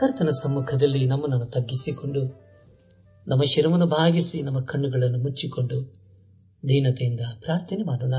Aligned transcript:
ಕರ್ತನ 0.00 0.28
ಸಮ್ಮುಖದಲ್ಲಿ 0.28 1.06
ನಮ್ಮನ್ನು 1.06 1.46
ತಗ್ಗಿಸಿಕೊಂಡು, 1.46 2.22
ನಮ್ಮ 3.26 3.42
ಶಿರವನ್ನು 3.42 3.86
ಭಾಗಿಸಿ 3.86 4.42
ನಮ್ಮ 4.42 4.60
ಕಣ್ಣುಗಳನ್ನು 4.60 5.18
ಮುಚ್ಚಿಕೊಂಡು 5.18 5.78
ದೀನತೆಯಿಂದ 6.62 7.20
ಪ್ರಾರ್ಥನೆ 7.40 7.82
ಮಾಡೋಣ. 7.82 8.14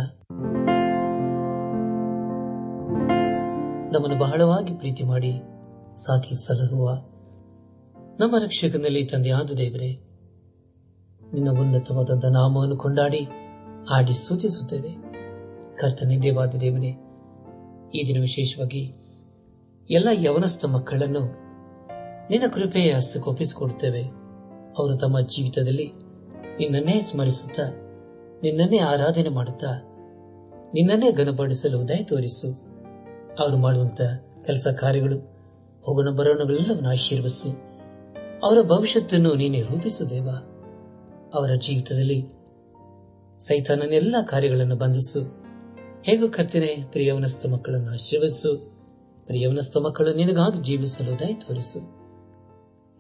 ನಮ್ಮನ್ನು 3.94 4.18
ಬಹಳವಾಗಿ 4.20 4.78
ಪ್ರೀತಿ 4.78 5.04
ಮಾಡಿ 5.04 5.32
ಸಾಕಿ 5.96 6.36
ಸಲಹುವ 6.36 6.88
ನಮ್ಮ 8.20 8.36
ರಕ್ಷಕನಲ್ಲಿ 8.38 9.04
ತಂದೆಯಾದ 9.06 9.52
ದೇವರೇ 9.58 9.92
ನಿನ್ನ 11.34 11.50
ಉನ್ನತವಾದಂತಹ 11.60 12.30
ನಾಮವನ್ನು 12.30 12.78
ಕೊಂಡಾಡಿ 12.78 13.22
ಹಾಡಿ 13.90 14.14
ಸೂಚಿಸುತ್ತೇವೆ 14.14 14.92
ಕರ್ತನೆ 15.76 16.18
ದೇವಾದ 16.22 16.60
ದೇವನೇ 16.60 16.92
ಈ 17.94 18.02
ದಿನ 18.08 18.22
ವಿಶೇಷವಾಗಿ 18.22 18.84
ಎಲ್ಲ 19.90 20.10
ಯವನಸ್ಥ 20.26 20.66
ಮಕ್ಕಳನ್ನು 20.66 21.24
ನಿನ್ನ 22.30 22.52
ಕೃಪೆಯ 22.54 22.94
ಹಸ್ತಕ್ಕೆ 22.94 23.30
ಒಪ್ಪಿಸಿಕೊಡುತ್ತೇವೆ. 23.30 24.02
ಅವರು 24.78 24.98
ತಮ್ಮ 24.98 25.20
ಜೀವಿತದಲ್ಲಿ 25.20 25.92
ನಿನ್ನನ್ನೇ 26.60 27.02
ಸ್ಮರಿಸುತ್ತಾ, 27.02 27.64
ನಿನ್ನನ್ನೇ 28.44 28.78
ಆರಾಧನೆ 28.78 29.30
ಮಾಡುತ್ತಾ, 29.30 29.68
ನಿನ್ನನ್ನೇ 30.74 31.12
ಘನಪಡಿಸಲು 31.12 31.88
ದಯ 31.88 32.04
ತೋರಿಸು. 32.04 32.48
ಅವರು 33.40 33.58
ಮಾಡುವಂತ 33.58 34.02
ಕೆಲಸ 34.46 34.68
ಕಾರ್ಯಗಳು 34.68 35.18
ಹೋಗೋಣ 35.82 36.10
ಬರೋಣಗಳೆಲ್ಲವನ್ನು 36.10 36.90
ಆಶೀರ್ವಸು 36.90 37.50
ಅವರ 38.44 38.62
ಭವಿಷ್ಯತ್ತನ್ನು 38.62 39.34
ನೀನೇ 39.34 39.62
ರೂಪಿಸು 39.62 40.10
ದೇವ. 40.10 40.30
ಅವರ 41.34 41.50
ಜೀವಿತದಲ್ಲಿ 41.56 42.26
ಸೈತಾನನೆಲ್ಲ 43.40 44.16
ಕಾರ್ಯಗಳನ್ನು 44.28 44.76
ಬಂಧಿಸು. 44.76 45.22
ಹೇಗೂ 46.04 46.30
ಕರ್ತನೆ, 46.30 46.84
ಪ್ರಿಯವನಸ್ಥ 46.92 47.46
ಮಕ್ಕಳನ್ನು 47.46 47.92
ಆಶೀರ್ವದಿಸು. 47.92 48.58
ಪ್ರಿಯವನಸ್ಥ 49.26 49.78
ಮಕ್ಕಳು 49.78 50.14
ನಿನಗಾಗಿ 50.14 50.64
ಜೀವಿಸಲು 50.64 51.20
ದಯ 51.20 51.34
ತೋರಿಸು. 51.34 51.96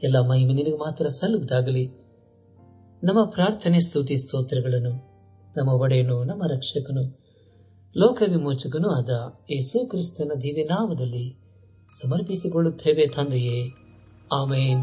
ಎಲ್ಲ 0.03 0.29
ಮಹಿಮೆ 0.29 0.53
ನಿನಗೆ 0.53 0.77
ಮಾತ್ರ 0.77 1.07
ಸಲ್ಲುವುದಾಗಲಿ. 1.07 1.87
ನಮ್ಮ 3.03 3.25
ಪ್ರಾರ್ಥನೆ, 3.25 3.79
ಸ್ತುತಿ, 3.79 4.17
ಸ್ತೋತ್ರಗಳನ್ನು 4.17 5.15
ನಮ್ಮ 5.57 5.69
ಒಡೆಯನು, 5.69 6.23
ನಮ್ಮ 6.23 6.43
ರಕ್ಷಕನು 6.47 7.25
ಲೋಕ 7.97 8.23
ವಿಮೋಚಕನೂ 8.29 8.89
ಆದ 8.89 9.09
ಯೇಸು 9.51 9.87
ಕ್ರಿಸ್ತನ 9.87 10.31
ದಿವ್ಯ 10.35 10.63
ನಾಮದಲ್ಲಿ 10.63 11.37
ಸಮರ್ಪಿಸಿಕೊಳ್ಳುತ್ತೇವೆ 11.89 13.07
ತಂದೆಯೇ. 13.07 13.69
ಆಮೇನ್. 14.33 14.79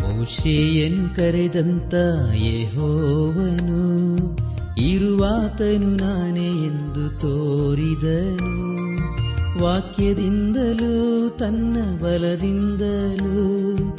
ಮೋಶೆಯನ್ನು 0.00 1.16
ಕರೆದಂತ 1.16 1.94
ಯೆಹೋವನು, 2.34 4.16
ಇರುವಾತನು 4.80 5.96
ನಾನೇ 5.96 6.46
ಎಂದು 6.46 7.20
ತೋರಿದನು. 7.20 8.64
ವಾಕ್ಯದಿಂದಲೂ, 9.64 11.28
ತನ್ನ 11.30 11.76
ಬಲದಿಂದಲೂ 12.02 13.93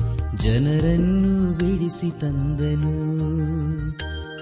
ಜನರನ್ನು 0.46 1.58
ಬಿಡಿಸಿ 1.58 2.22
ತಂದನು. 2.22 2.96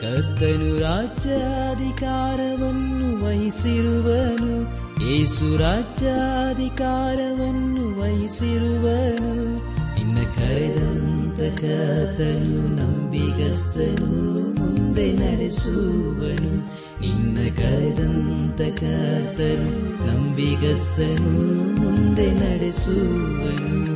ಕರ್ತನು 0.02 0.82
ರಾಜ್ಯಾಧಿಕಾರವನ್ನು 0.82 3.26
ವಹಿಸಿರುವನು. 3.26 4.84
ಏಸು 5.10 5.58
ರಾಜ್ಯಾಧಿಕಾರವನ್ನು 5.58 8.02
ವಹಿಸಿರುವನು. 8.02 9.62
ಇನ್ನ 10.02 10.18
ಕರೆದಂತ 10.18 11.62
ಕರ್ತನು 11.62 12.76
ನಂಬಿಗಸ್ತನು. 12.76 14.60
ಮುಂದೆ 14.60 15.14
ನಡೆಸುವನು. 15.14 16.74
ಇನ್ನ 17.06 17.56
ಕರೆದಂತ 17.56 18.62
ಕರ್ತನು 18.62 20.08
ನಂಬಿಗಸ್ತನು. 20.08 21.82
ಮುಂದೆ 21.82 22.34
ನಡೆಸುವನು. 22.34 23.94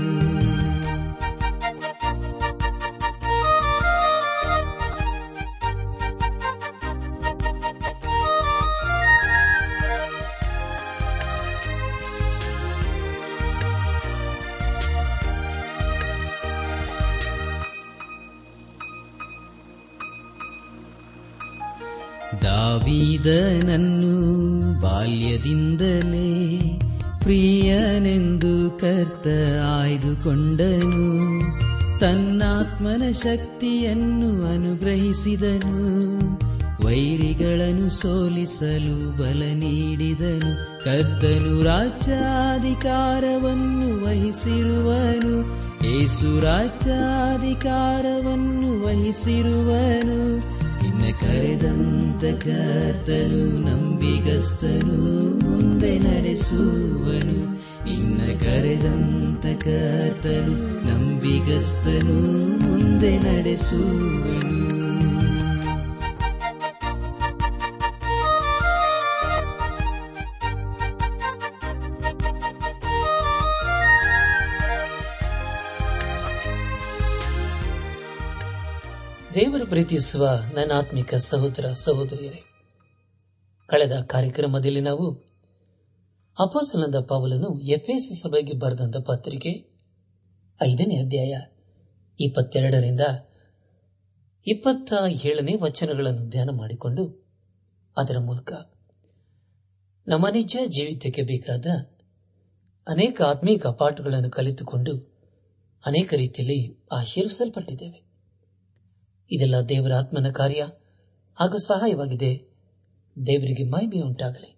ದಾವೀದನನ್ನು 22.43 24.17
ಬಾಲ್ಯದಿಂದಲೇ 24.81 26.61
ಪ್ರಿಯನೆಂದು 27.23 28.71
ಕರ್ತ 28.71 29.27
ಆಯ್ದುಕೊಂಡನು. 29.81 31.41
ತನ್ನಾತ್ಮನ 31.99 33.11
ಶಕ್ತಿಯನ್ನು 33.11 34.53
ಅನುಗ್ರಹಿಸಿದನು. 34.53 35.87
ವೈರಿಗಳನ್ನು 36.85 37.89
ಸೋಲಿಸಲು 37.89 39.17
ಬಲ 39.17 39.43
ನೀಡಿದನು. 39.53 40.83
ಕರ್ತನು 40.83 41.63
ರಾಜ್ಯಾಧಿಕಾರವನ್ನು 41.63 44.05
ವಹಿಸಿರುವನು. 44.05 45.67
ಏಸು 45.85 46.39
ರಾಜ್ಯಾಧಿಕಾರವನ್ನು 46.39 48.85
ವಹಿಸಿರುವನು. 48.85 50.56
ನಿನ್ನ 50.97 51.15
ಕರೆದಂತ 51.21 52.43
ಕರ್ತನು 52.43 53.59
ನಂಬಿಗಸ್ತನು 53.59 54.95
ಮುಂದೆ 55.39 55.99
ನಡೆಸುವನು. 55.99 57.57
ಇನ್ನ 57.91 58.17
ಕರೆದಂತ 58.17 59.45
ಕರ್ತನು 59.63 60.53
ನಂಬಿಗಸ್ತನು 60.87 62.47
ಮುಂದೆ 62.63 63.19
ನಡೆಸುವನು. 63.19 64.86
ದೇವರು 79.37 79.65
ಪ್ರೀತಿಸುವ 79.65 80.29
ನನ್ನ 80.55 80.71
ಆತ್ಮಿಕ 80.77 81.15
ಸಹೋದರ 81.15 81.71
ಸಹೋದರಿಯರೇ, 81.71 82.39
ಕಳೆದ 83.67 83.91
ಕಾರ್ಯಕ್ರಮದಲ್ಲಿ 84.01 84.81
ನಾವು 84.81 85.13
ಅಪೋಸಲಂದ 86.39 86.95
ಪಾವಲನ್ನು 86.95 87.59
ಎಫ್ಎಸ್ 87.59 88.21
ಸಭೆಗೆ 88.21 88.57
ಬರೆದಂತ 88.57 88.97
ಪತ್ರಿಕೆ 88.97 89.69
ಐದನೇ 90.63 90.95
ಅಧ್ಯಾಯ 90.95 91.33
ಇಪ್ಪತ್ತೆರಡರಿಂದ 92.19 92.99
ಇಪ್ಪತ್ತ 94.47 94.93
ಏಳನೇ 95.25 95.55
ವಚನಗಳನ್ನು 95.61 96.29
ಧ್ಯಾನ 96.29 96.49
ಮಾಡಿಕೊಂಡು 96.57 97.27
ಅದರ 97.97 98.17
ಮೂಲಕ 98.19 98.51
ನಮ್ಮ 100.07 100.27
ನಿಜ 100.27 100.57
ಜೀವಿತಕ್ಕೆ 100.65 101.21
ಬೇಕಾದ 101.21 101.65
ಅನೇಕ 102.87 103.21
ಆತ್ಮೀಕ 103.21 103.67
ಪಾಠಗಳನ್ನು 103.67 104.31
ಕಲಿತುಕೊಂಡು 104.31 104.97
ಅನೇಕ 105.85 106.13
ರೀತಿಯಲ್ಲಿ 106.13 106.87
ಆಶೀರ್ವಿಸಲ್ಪಟ್ಟಿದ್ದೇವೆ. 106.91 108.06
ಇದೆಲ್ಲ 109.31 109.55
ದೇವರ 109.69 109.93
ಆತ್ಮನ 109.93 110.31
ಕಾರ್ಯ. 110.31 110.63
ಹಾಗೂ 111.35 111.57
ಸಹಾಯವಾಗಿದೆ. 111.57 112.37
ದೇವರಿಗೆ 113.25 113.69
ಮಹಿಮೆ 113.69 114.01
ಉಂಟಾಗಲಿ. 114.01 114.57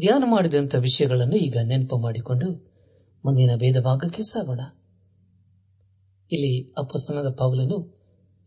ಧ್ಯಾನ 0.00 0.22
ಮಾಡಿದಂಥ 0.26 0.74
ವಿಷಯಗಳನ್ನು 0.74 1.36
ಈಗ 1.36 1.56
ನೆನಪು 1.62 1.98
ಮಾಡಿಕೊಂಡು 1.98 2.52
ಮುಂದಿನ 3.24 3.50
ಭೇದ 3.56 3.76
ಭಾಗಕ್ಕೆ 3.80 4.22
ಸಾಗೋಣ. 4.22 4.60
ಇಲ್ಲಿ 6.32 6.72
ಅಪ್ಪಸ್ತನದ 6.78 7.34
ಪಾವಲನ್ನು 7.38 7.98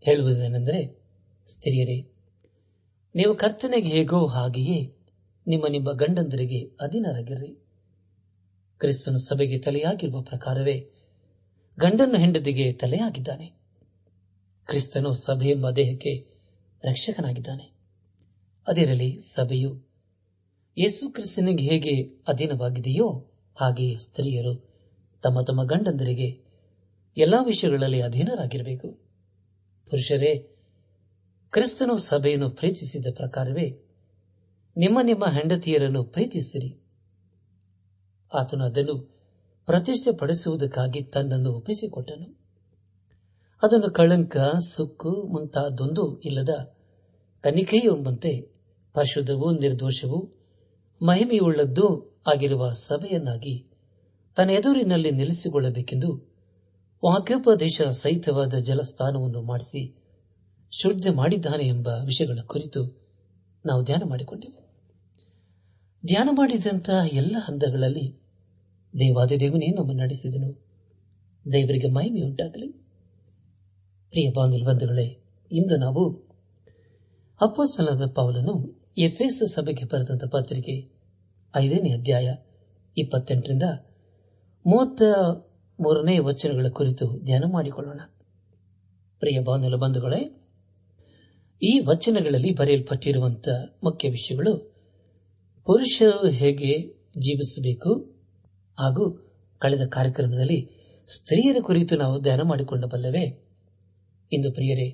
ಹೇಳುವುದೇನೆಂದರೆ, 0.02 1.06
ಸ್ತ್ರೀಯರೇ, 1.48 2.02
ನೀವು 3.16 3.36
ಕರ್ತನೆಗೆ 3.36 3.90
ಹೇಗೋ 3.90 4.28
ಹಾಗೆಯೇ 4.28 4.98
ನಿಮ್ಮ 5.48 5.68
ನಿಮ್ಮ 5.68 5.92
ಗಂಡಂದರಿಗೆ 5.92 6.60
ಅಧೀನರಾಗಿರ್ರಿ. 6.60 7.68
ಕ್ರಿಸ್ತನ 8.78 9.16
ಸಭೆಗೆ 9.16 9.60
ತಲೆಯಾಗಿರುವ 9.60 10.22
ಪ್ರಕಾರವೇ 10.22 10.80
ಗಂಡನ್ನು 11.80 12.18
ಹೆಂಡತಿಗೆ 12.18 12.74
ತಲೆಯಾಗಿದ್ದಾನೆ. 12.74 13.61
ಕ್ರಿಸ್ತನು 14.72 15.14
ಸಭೆ 15.14 15.50
ಎಂಬ 15.50 15.70
ದೇಹಕ್ಕೆ 15.70 16.28
ರಕ್ಷಕನಾಗಿದ್ದಾನೆ. 16.84 17.72
ಅದಿರಲಿ, 18.68 19.20
ಸಭೆಯು 19.20 19.76
ಯೇಸು 20.78 21.10
ಕ್ರಿಸ್ತನಿಗೆ 21.10 21.64
ಹೇಗೆ 21.64 22.04
ಅಧೀನವಾಗಿದೆಯೋ 22.28 23.32
ಹಾಗೆಯೇ 23.56 23.98
ಸ್ತ್ರೀಯರು 23.98 24.56
ತಮ್ಮ 25.24 25.42
ತಮ್ಮ 25.42 25.64
ಗಂಡಂದರಿಗೆ 25.64 26.42
ಎಲ್ಲಾ 27.18 27.44
ವಿಷಯಗಳಲ್ಲಿ 27.44 28.02
ಅಧೀನರಾಗಿರಬೇಕು. 28.02 28.88
ಪುರುಷರೇ, 29.90 30.36
ಕ್ರಿಸ್ತನು 31.52 31.98
ಸಭೆಯನ್ನು 31.98 32.50
ಪ್ರೀತಿಸಿದ 32.50 33.06
ಪ್ರಕಾರವೇ 33.16 33.86
ನಿಮ್ಮ 34.78 35.00
ನಿಮ್ಮ 35.04 35.26
ಹೆಂಡತಿಯರನ್ನು 35.26 36.04
ಪ್ರೀತಿಸಿರಿ. 36.04 36.84
ಆತನು 38.34 38.66
ಅದನ್ನು 38.66 39.22
ಪ್ರತಿಷ್ಠೆಪಡಿಸುವುದಕ್ಕಾಗಿ 39.66 41.04
ತನ್ನನ್ನು 41.04 41.52
ಒಪ್ಪಿಸಿಕೊಟ್ಟನು. 41.54 42.41
ಅದನ್ನು 43.64 43.92
ಕಳಂಕ, 43.92 44.38
ಸುಕ್ಕು 44.60 45.10
ಮುಂತಾದೊಂದು 45.10 46.20
ಇಲ್ಲದ 46.20 46.50
ಕನಿಕೆಯೆಂಬಂತೆ 47.42 48.42
ಪರಿಶುದ್ಧವೂ 48.94 49.52
ನಿರ್ದೋಷವೂ 49.52 50.34
ಮಹಿಮೆಯುಳ್ಳದ್ದೂ 51.02 52.20
ಆಗಿರುವ 52.28 52.72
ಸಭೆಯನ್ನಾಗಿ 52.72 53.66
ತನ್ನ 54.36 54.50
ಎದುರಿನಲ್ಲಿ 54.50 55.12
ನೆಲೆಸಿಕೊಳ್ಳಬೇಕೆಂದು 55.12 56.32
ವಾಕ್ಯೋಪದೇಶ 57.06 57.82
ಸಹಿತವಾದ 57.82 58.54
ಜಲಸ್ಥಾನವನ್ನು 58.54 59.42
ಮಾಡಿಸಿ 59.42 59.98
ಶುದ್ಧ 60.72 61.08
ಮಾಡಿದ್ದಾನೆ 61.16 61.68
ಎಂಬ 61.68 61.88
ವಿಷಯಗಳ 61.88 62.40
ಕುರಿತು 62.46 63.02
ನಾವು 63.66 63.84
ಧ್ಯಾನ 63.84 64.04
ಮಾಡಿಕೊಂಡೆವು. 64.10 64.72
ಧ್ಯಾನ 66.06 66.30
ಮಾಡಿದಂತಹ 66.32 67.14
ಎಲ್ಲ 67.14 67.36
ಹಂತಗಳಲ್ಲಿ 67.40 68.22
ದೇವಾದಿದೇವನೇ 68.94 69.68
ನಮ್ಮ 69.68 69.92
ನಡೆಸಿದನು. 69.92 70.54
ದೇವರಿಗೆ 71.54 71.92
ಮಹಿಮೆಯುಂಟಾಗಲಿ. 71.92 72.81
ಪ್ರಿಯ 74.12 74.32
ಬಾಂಧುಗಳೇ 74.32 75.24
ಇಂದು 75.52 75.78
ನಾವು 75.78 76.10
ಅಪ್ಪಸ್ತನದ 77.42 78.12
ಪೌಲನು 78.16 78.82
ಎಫ್ಎಸ್ 78.98 79.54
ಸಭೆಗೆ 79.54 79.86
ಬರೆದಂತ 79.86 80.24
ಪತ್ರಿಕೆ 80.32 81.00
ಐದನೇ 81.56 81.90
ಅಧ್ಯಾಯ 81.94 82.36
ಇಪ್ಪತ್ತೆಂಟರಿಂದ 82.98 83.64
ಮೂವತ್ತ 84.68 85.02
ಮೂರನೇ 85.82 86.20
ವಚನಗಳ 86.20 86.68
ಕುರಿತು 86.70 87.24
ಧ್ಯಾನ 87.24 87.44
ಮಾಡಿಕೊಳ್ಳೋಣ. 87.52 88.02
ಪ್ರಿಯ 89.20 89.40
ಬಾಂಧವ 89.40 89.78
ಬಂಧುಗಳೇ, 89.78 90.50
ಈ 91.64 91.80
ವಚನಗಳಲ್ಲಿ 91.80 92.56
ಬರೆಯಲ್ಪಟ್ಟಿರುವಂತಹ 92.56 93.78
ಮುಖ್ಯ 93.84 94.10
ವಿಷಯಗಳು 94.10 94.74
ಪುರುಷರು 95.66 96.30
ಹೇಗೆ 96.30 96.88
ಜೀವಿಸಬೇಕು 97.18 97.94
ಹಾಗೂ 98.80 99.32
ಕಳೆದ 99.60 99.88
ಕಾರ್ಯಕ್ರಮದಲ್ಲಿ 99.88 100.60
ಸ್ತ್ರೀಯರ 101.18 101.58
ಕುರಿತು 101.62 101.96
ನಾವು 101.96 102.22
ಧ್ಯಾನ 102.22 102.42
ಮಾಡಿಕೊಂಡಬಲ್ಲವೇ 102.42 103.48
ಇಂದು 104.32 104.52
ಪ್ರಿಯರೇ, 104.52 104.90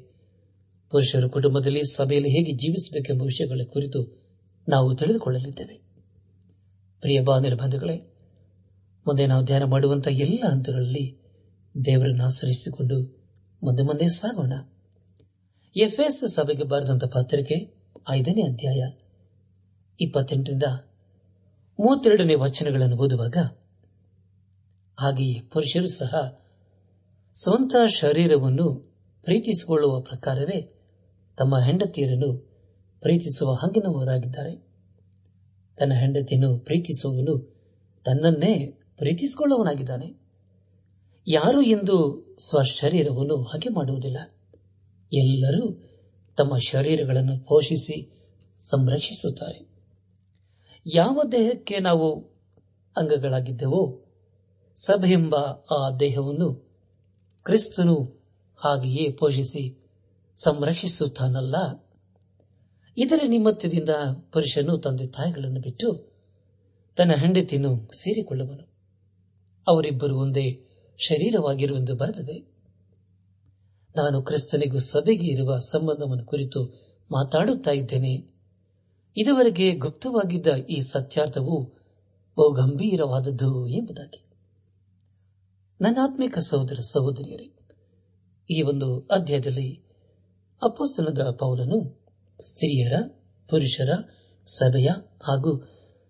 ಪುರುಷರು 0.89 1.29
ಕುಟುಂಬದಲ್ಲಿ 1.29 1.83
ಸಭೆಯಲ್ಲಿ 1.83 2.29
ಹೇಗೆ 2.29 2.51
ಜೀವಿಸಬೇಕೆಂಬ 2.51 3.21
ವಿಷಯಗಳ 3.21 3.61
ಕುರಿತು 3.65 4.27
ನಾವು 4.69 4.95
ತಿಳಿದುಕೊಳ್ಳಲಿದ್ದೇವೆ. 4.95 5.81
ಪ್ರಿಯ 7.01 7.21
ಬಾ 7.21 7.39
ನಿರ್ಬಂಧಗಳೇ 7.39 7.97
ಮುಂದೆ 9.07 9.27
ನಾವು 9.27 9.43
ಧ್ಯಾನ 9.43 9.63
ಮಾಡುವಂತಹ 9.63 10.11
ಎಲ್ಲ 10.11 10.47
ಹಂತಗಳಲ್ಲಿ 10.49 11.17
ದೇವರನ್ನು 11.85 12.23
ಆಶ್ರಯಿಸಿಕೊಂಡು 12.23 13.17
ಮುಂದೆ 13.63 13.83
ಮುಂದೆ 13.83 14.09
ಸಾಗೋಣ. 14.09 14.53
ಎಫ್ಎಸ್ 15.75 16.29
ಸಭೆಗೆ 16.29 16.63
ಬರೆದಂತ 16.63 17.03
ಪತ್ರಿಕೆ 17.03 17.77
ಐದನೇ 18.09 18.41
ಅಧ್ಯಾಯ 18.41 18.81
ಇಪ್ಪತ್ತೆಂಟರಿಂದ 19.99 20.63
ಮೂವತ್ತೆರಡನೇ 21.79 22.35
ವಚನಗಳನ್ನು 22.35 22.95
ಓದುವಾಗ, 22.95 23.37
ಹಾಗೆಯೇ 24.99 25.41
ಪುರುಷರು 25.41 25.87
ಸಹ 25.87 26.41
ಸ್ವಂತ 27.33 27.75
ಶರೀರವನ್ನು 27.87 28.96
ಪ್ರೀತಿಸಿಕೊಳ್ಳುವ 29.27 29.99
ಪ್ರಕಾರವೇ 29.99 30.61
ತಮ್ಮ 31.37 31.59
ಹೆಂಡತಿಯರನ್ನು 31.59 32.37
ಪ್ರೀತಿಸುವ 33.01 33.53
ಹಂಗಿನವರಾಗಿದ್ದಾರೆ. 33.53 34.55
ತನ್ನ 35.77 35.93
ಹೆಂಡತಿಯನ್ನು 35.93 36.59
ಪ್ರೀತಿಸುವವನು 36.59 37.55
ತನ್ನನ್ನೇ 38.05 38.67
ಪ್ರೀತಿಸಿಕೊಳ್ಳುವನಾಗಿದ್ದಾನೆ 38.97 40.19
ಯಾರು 41.27 41.61
ಎಂದು 41.61 42.25
ಸ್ವಶರೀರವನ್ನು 42.39 43.43
ಹಾಗೆ 43.43 43.69
ಮಾಡುವುದಿಲ್ಲ. 43.69 44.17
ಎಲ್ಲರೂ 45.13 45.73
ತಮ್ಮ 46.37 46.57
ಶರೀರಗಳನ್ನು 46.57 47.45
ಪೋಷಿಸಿ 47.45 48.27
ಸಂರಕ್ಷಿಸುತ್ತಾರೆ. 48.63 49.67
ಯಾವ 50.95 51.21
ದೇಹಕ್ಕೆ 51.31 51.79
ನಾವು 51.79 52.21
ಅಂಗಗಳಾಗಿದ್ದೆವೋ 52.97 54.03
ಸಭೆಂಬ 54.75 55.35
ಆ 55.71 55.97
ದೇಹವನ್ನು 55.99 56.53
ಕ್ರಿಸ್ತನು 57.43 58.16
ಹಾಗೆಯೇ 58.57 59.11
ಪೋಷಿಸಿ 59.11 59.91
ಸಂರಕ್ಷಿಸುತ್ತಾನಲ್ಲ? 60.35 61.55
ಇದರ 62.97 63.19
ನಿಮ್ಮತ್ಯದಿಂದ 63.27 63.89
ಪುರುಷನು 64.31 64.77
ತಂದೆ 64.77 65.07
ತಾಯಿಗಳನ್ನು 65.07 65.61
ಬಿಟ್ಟು 65.61 66.17
ತನ್ನ 66.97 67.11
ಹೆಂಡತಿಯನ್ನು 67.11 67.89
ಸೇರಿಕೊಳ್ಳುವನು. 67.97 68.73
ಅವರಿಬ್ಬರು 69.67 70.17
ಒಂದೇ 70.17 70.65
ಶರೀರವಾಗಿರುವೆಂದು 70.97 71.95
ಬರೆದಿದೆ. 71.95 72.39
ನಾನು 73.97 74.21
ಕ್ರಿಸ್ತನಿಗೂ 74.21 74.79
ಸಭೆಗೆ 74.79 75.25
ಇರುವ 75.25 75.59
ಸಂಬಂಧವನ್ನು 75.59 76.25
ಕುರಿತು 76.25 76.63
ಮಾತಾಡುತ್ತಾ 77.11 77.71
ಇದ್ದೇನೆ. 77.71 78.33
ಇದುವರೆಗೆ 79.17 79.75
ಗುಪ್ತವಾಗಿದ್ದ 79.75 80.47
ಈ 80.47 80.79
ಸತ್ಯಾರ್ಥವು 80.79 81.63
ಬಹುಗಂಭೀರವಾದದ್ದು 82.37 83.67
ಎಂಬುದಾಗಿ. 83.67 84.23
ನನ್ನಾತ್ಮಿಕ 85.81 86.37
ಸಹೋದರ 86.37 86.79
ಸಹೋದರಿಯರೇ 86.81 87.56
ಈ 88.49 88.61
ಒಂದು 88.61 88.99
ಅಧ್ಯಾಯದಲ್ಲಿ 88.99 89.75
ಅಪ್ಪಸ್ತನದ 90.61 91.31
ಪೌಲನು 91.39 91.77
ಸ್ತ್ರೀಯರ, 92.41 92.93
ಪುರುಷರ, 93.49 93.89
ಸಭೆಯ 94.45 94.89
ಹಾಗೂ 95.23 95.51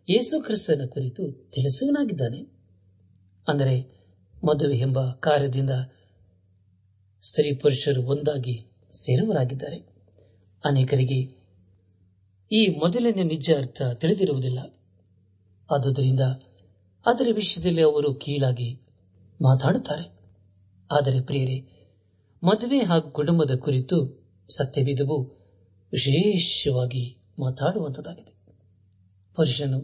ಯೇಸುಕ್ರಿಸ್ತನ 0.09 0.81
ಕುರಿತು 0.85 1.51
ತಿಳಿಸುವನಾಗಿದ್ದಾನೆ 1.51 2.39
ಅಂದರೆ 3.47 3.97
ಮದುವೆ 4.43 4.77
ಎಂಬ 4.77 5.11
ಕಾರ್ಯದಿಂದ 5.11 5.69
ಸ್ತ್ರೀ 7.21 7.53
ಪುರುಷರು 7.53 8.01
ಒಂದಾಗಿ 8.03 8.55
ಸೇರುವರಾಗಿದ್ದಾರೆ 8.91 9.77
ಅನೇಕರಿಗೆ 10.65 11.37
ಈ 12.51 12.67
ಮೊದಲನೇ 12.67 13.23
ನಿಜ 13.23 13.51
ಅರ್ಥ 13.57 13.81
ತಿಳಿದಿರುವುದಿಲ್ಲ. 13.93 14.59
ಆದುದರಿಂದ 15.71 16.19
ಅದರ 17.05 17.27
ವಿಷಯದಲ್ಲಿ 17.33 17.81
ಅವರು 17.81 18.13
ಕೀಳಾಗಿ 18.13 18.69
ಮಾತಾಡುತ್ತಾರೆ. 19.41 20.05
ಆದರೆ 20.91 21.21
ಪ್ರಿಯರೇ 21.21 21.76
ಮದುವೆ 22.43 22.79
ಹಾಗೂ 22.79 23.11
ಕುಟುಂಬದ 23.11 23.55
ಕುರಿತು 23.55 23.97
ಸತ್ಯವಿದವು. 24.55 25.17
ವಿಶೇಷವಾಗಿ 25.91 27.17
ಮಾತಾಡುವಂತದಾಗಿದೆ 27.39 28.33
ಪುರುಷನು 29.35 29.79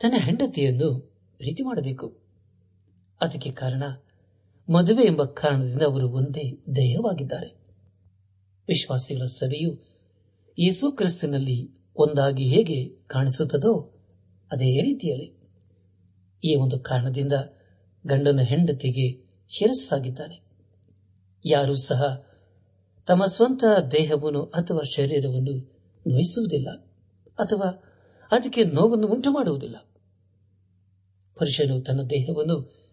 ತನ್ನ 0.00 0.14
ಹೆಂಡತಿಯನ್ನು 0.16 1.00
ಪ್ರೀತಿ 1.36 1.62
ಮಾಡಬೇಕು. 1.62 2.06
ಅದಕ್ಕೆ 3.20 3.50
ಕಾರಣ 3.50 3.82
ಮದುವೆ 4.68 5.02
ಎಂಬ 5.06 5.24
ಕಾರಣದಿಂದ 5.24 5.82
ಅವರು 5.82 6.10
ಒಂದೇ 6.10 6.62
ದೇಹವಾಗಿದ್ದಾರೆ. 6.76 7.50
ವಿಶ್ವಾಸಿಗಳ 8.68 9.26
ಸಭೆಯು 9.26 9.72
ಯೇಸು 10.58 10.92
ಕ್ರಿಸ್ತನಲ್ಲಿ 10.92 11.70
ಒಂದಾಗಿ 11.96 12.44
ಹೇಗೆ 12.44 12.88
ಕಾಣಿಸುತ್ತದೋ 13.06 13.72
ಅದೇ 14.52 14.82
ರೀತಿಯಲ್ಲಿ 14.82 15.28
ಈ 16.44 16.54
ಒಂದು 16.54 16.78
ಕಾರಣದಿಂದ 16.78 17.32
ಗಂಡನ 18.06 18.40
ಹೆಂಡತಿಗೆ 18.40 19.06
ಶಿರಸ್ಸಾಗಿದ್ದಾನೆ. 19.48 20.44
ಯಾರೂ 21.44 21.76
ಸಹ 21.76 22.26
ತಮ್ಮ 23.06 23.26
ಸ್ವಂತ 23.26 23.64
ದೇಹವನ್ನು 23.90 24.42
ಅಥವಾ 24.42 24.82
ಶರೀರವನ್ನು 24.96 25.74
ನೋಯಿಸುವುದಿಲ್ಲ 26.06 26.70
ಅಥವಾ 27.38 27.82
ಅದಕ್ಕೆ 28.32 28.64
ನೋವನ್ನು 28.64 29.06
ಉಂಟು 29.06 29.30
ಮಾಡುವುದಿಲ್ಲ 29.30 29.76
ಪುರುಷನು 31.38 31.80
ತನ್ನ 31.80 32.02
ದೇಹವನ್ನು 32.02 32.84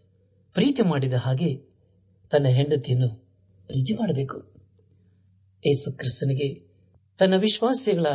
ಪ್ರೀತಿ 0.54 0.82
ಮಾಡಿದ 0.82 1.14
ಹಾಗೆ 1.14 1.56
ತನ್ನ 2.32 2.46
ಹೆಂಡತಿಯನ್ನು 2.48 3.10
ಪ್ರೀತಿ 3.66 3.94
ಮಾಡಬೇಕು. 3.94 4.54
ಏಸು 5.66 5.98
ಕ್ರಿಸ್ತನಿಗೆ 5.98 6.54
ತನ್ನ 7.20 7.36
ವಿಶ್ವಾಸಿಗಳ 7.36 8.06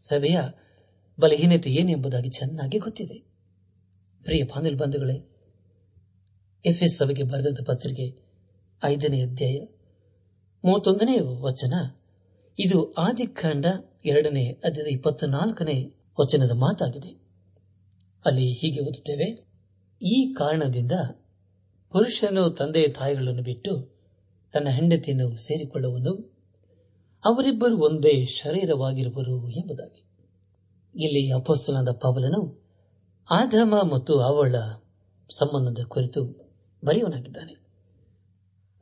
ಸಭೆಯ 0.00 0.40
ಬಲಹೀನತೆ 1.20 1.70
ಏನೆಂಬುದಾಗಿ 1.70 2.28
ಚೆನ್ನಾಗಿ 2.28 2.78
ಗೊತ್ತಿದೆ. 2.78 3.18
ಪ್ರಿಯ 4.22 4.44
ಪಾನಿಲ್ 4.44 4.76
ಬಂಧುಗಳೇ 4.76 5.30
ಎಫ್ಎಸ್ 6.66 6.96
ಸಭೆಗೆ 6.96 7.22
ಬರೆದಂತ 7.22 7.58
ಪತ್ರಿಕೆ 7.66 8.24
ಐದನೇ 8.84 9.22
ಅಧ್ಯಾಯ 9.22 9.58
ಮೂವತ್ತೊಂದನೇ 10.64 11.18
ವಚನ. 11.20 11.74
ಇದು 12.58 12.92
ಆದಿಕಾಂಡ 12.92 13.66
ಎರಡನೇ 14.04 14.50
ಅಧ್ಯಾಯದ 14.50 14.86
ಇಪ್ಪತ್ನಾಲ್ಕನೇ 14.86 15.92
ವಚನದ 16.20 16.50
ಮಾತಾಗಿದೆ. 16.50 17.08
ಅಲ್ಲಿ 18.24 18.52
ಹೀಗೆ 18.52 18.80
ಓದುತ್ತೇವೆ. 18.80 19.44
ಈ 20.02 20.34
ಕಾರಣದಿಂದ 20.34 20.92
ಪುರುಷನು 21.90 22.50
ತಂದೆ 22.50 22.88
ತಾಯಿಗಳನ್ನು 22.88 23.42
ಬಿಟ್ಟು 23.42 23.94
ತನ್ನ 24.52 24.68
ಹೆಂಡತಿಯನ್ನು 24.68 25.36
ಸೇರಿಕೊಳ್ಳುವನು. 25.36 26.34
ಅವರಿಬ್ಬರು 27.24 27.78
ಒಂದೇ 27.78 28.26
ಶರೀರವಾಗಿರುವರು 28.26 29.50
ಎಂಬುದಾಗಿ. 29.50 30.04
ಇಲ್ಲಿ 30.96 31.32
ಅಪೋಸ್ತನಾದ 31.32 31.88
ಪವಲನು 31.90 32.64
ಆಧಮ 33.30 33.90
ಮತ್ತು 33.92 34.20
ಅವಳ 34.20 34.54
ಸಂಬಂಧದ 35.30 35.82
ಕುರಿತು 35.82 36.52
ಬರೆಯವನಾಗಿದ್ದಾನೆ. 36.84 37.63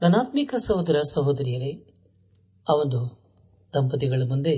ನನಾತ್ಮಿಕ 0.03 0.55
ಸಹೋದರ 0.67 0.99
ಸಹೋದರಿಯರೇ 1.13 1.73
ಅವನು 2.67 3.01
ದಂಪತಿಗಳ 3.75 4.23
ಮುಂದೆ 4.29 4.55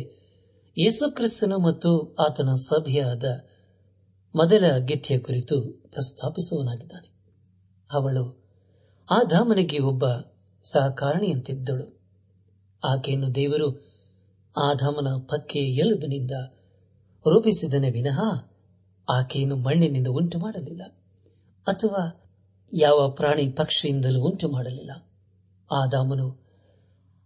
ಯೇಸುಕ್ರಿಸ್ತನು 0.77 1.59
ಮತ್ತು 1.59 1.91
ಆತನ 2.21 2.53
ಸಭೆಯಾದ 2.69 3.25
ಮೊದಲ 4.35 4.65
ಗಿತ್ಯ 4.85 5.19
ಕುರಿತು 5.19 5.57
ಪ್ರಸ್ತಾಪಿಸುವನಾಗಿದ್ದಾನೆ 5.91 7.09
ಅವಳು 7.91 8.25
ಆ 9.09 9.19
ಧಾಮನಿಗೆ 9.25 9.79
ಒಬ್ಬ 9.83 10.05
ಸಹಕಾರಣಿಯಂತಿದ್ದಳು 10.65 11.87
ಆಕೆಯನ್ನು 12.83 13.35
ದೇವರು 13.35 13.69
ಆ 14.55 14.69
ಧಾಮನ 14.75 15.09
ಪಕ್ಕೆ 15.27 15.63
ಎಲುಬಿನಿಂದ 15.75 16.35
ರೂಪಿಸಿದನೆ 17.25 17.91
ವಿನಃ 17.91 18.19
ಆಕೆಯನ್ನು 19.09 19.57
ಮಣ್ಣಿನಿಂದ 19.57 20.07
ಉಂಟು 20.07 20.39
ಮಾಡಲಿಲ್ಲ 20.39 20.83
ಅಥವಾ 21.67 22.03
ಯಾವ 22.73 23.09
ಪ್ರಾಣಿ 23.11 23.45
ಪಕ್ಷಿಯಿಂದಲೂ 23.53 24.21
ಉಂಟು 24.23 24.49
ಮಾಡಲಿಲ್ಲ 24.49 24.93
ಆದಾಮನು 25.73 26.45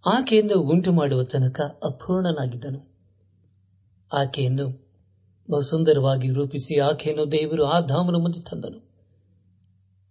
ಆಕೆಯನ್ನು 0.07 0.61
ಉಂಟು 0.61 0.93
ಮಾಡುವ 0.93 1.25
ತನಕ 1.25 1.61
ಅಪೂರ್ಣನಾಗಿದ್ದನು. 1.61 2.95
ಆಕೆಯನ್ನು 4.13 4.89
ಬಹುಸುಂದರವಾಗಿ 5.51 6.33
ರೂಪಿಸಿ 6.33 6.79
ಆಕೆಯನ್ನು 6.79 7.33
ದೇವರು 7.33 7.65
ಆದಾಮನ 7.65 8.15
ಮುಂದೆ 8.21 8.41
ತಂದನು. 8.41 8.89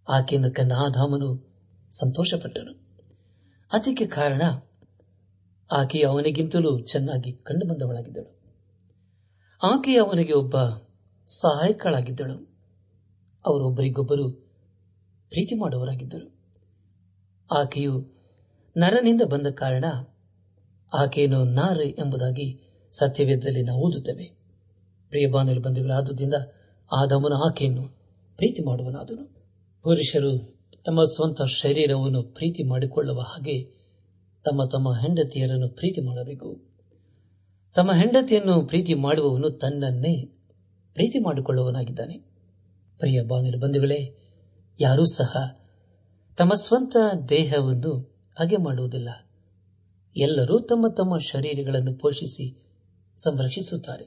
ಆಕೆಯನ್ನು 0.10 0.76
ಆದಾಮನು 0.76 1.48
ಸಂತೋಷಪಟ್ಟನು. 1.92 2.72
ಅದಕ್ಕೆ 3.74 4.06
ಕಾರಣ 4.06 4.42
ಆಕೆ 5.72 6.02
ಅವನಿಗಿಂತಲೂ 6.02 6.80
ಚೆನ್ನಾಗಿ 6.80 7.32
ಕಂಡು 7.32 7.66
ಬಂದವಳಾಗಿದ್ದಳು. 7.66 8.42
ಆಕೆ 9.64 9.98
ಅವನಿಗೆ 9.98 10.34
ಒಬ್ಬ 10.34 10.56
ಸಹಾಯಕಳಾಗಿದ್ದಳು. 11.28 12.58
ಅವರೊಬ್ಬರಿಗೊಬ್ಬರು 13.46 14.32
ಪ್ರೀತಿ 15.30 15.56
ಮಾಡುವರಾಗಿದ್ದರು 15.56 16.38
ಆಕೆಯು 17.52 18.17
ನರನಿಂದ 18.78 19.22
ಬಂದ 19.22 19.48
ಕಾರಣ 19.48 19.86
ಆಕೆಯನ್ನು 20.98 21.44
ನಾರಿ 21.44 21.90
ಎಂಬುದಾಗಿ 21.90 22.62
ಸತ್ಯವೇದದಲ್ಲಿ 22.92 23.64
ನಾವು 23.64 23.88
ಓದುತ್ತೇವೆ. 23.88 24.24
ಪ್ರಿಯ 25.10 25.28
ಬಾನಲು 25.28 25.62
ಬಂಧುಗಳಾದುದರಿಂದ 25.62 26.34
ಆದಮನ 26.98 27.34
ಆಕೆಯನ್ನು 27.48 27.88
ಪ್ರೀತಿ 28.36 28.66
ಮಾಡುವನಾದನು. 28.66 29.36
ಪುರುಷರು 29.84 30.38
ತಮ್ಮ 30.86 31.04
ಸ್ವಂತ 31.04 31.42
ಶರೀರವನ್ನು 31.42 32.24
ಪ್ರೀತಿ 32.24 32.64
ಮಾಡಿಕೊಳ್ಳುವ 32.64 33.20
ಹಾಗೆ 33.20 33.64
ತಮ್ಮ 34.46 34.64
ತಮ್ಮ 34.66 34.94
ಹೆಂಡತಿಯರನ್ನು 35.02 35.70
ಪ್ರೀತಿ 35.70 36.02
ಮಾಡಬೇಕು. 36.02 36.62
ತಮ್ಮ 37.76 37.94
ಹೆಂಡತಿಯನ್ನು 37.94 38.66
ಪ್ರೀತಿ 38.66 38.94
ಮಾಡುವವನು 38.94 39.50
ತನ್ನನ್ನೇ 39.50 40.26
ಪ್ರೀತಿ 40.94 41.20
ಮಾಡಿಕೊಳ್ಳುವನಾಗಿದ್ದಾನೆ. 41.20 42.18
ಪ್ರಿಯ 42.98 43.22
ಬಾನಿಲು 43.22 43.60
ಬಂಧುಗಳೇ, 43.60 44.18
ಯಾರೂ 44.80 45.06
ಸಹ 45.06 45.60
ತಮ್ಮ 46.38 46.54
ಸ್ವಂತ 46.54 46.96
ದೇಹವನ್ನು 47.30 48.17
ಹಾಗೆ 48.40 48.58
ಮಾಡುವುದಿಲ್ಲ. 48.58 49.10
ಎಲ್ಲರೂ 50.16 50.60
ತಮ್ಮ 50.60 50.88
ತಮ್ಮ 50.88 51.18
ಶರೀರಗಳನ್ನು 51.18 51.94
ಪೋಷಿಸಿ 51.94 52.62
ಸಂರಕ್ಷಿಸುತ್ತಾರೆ. 53.18 54.06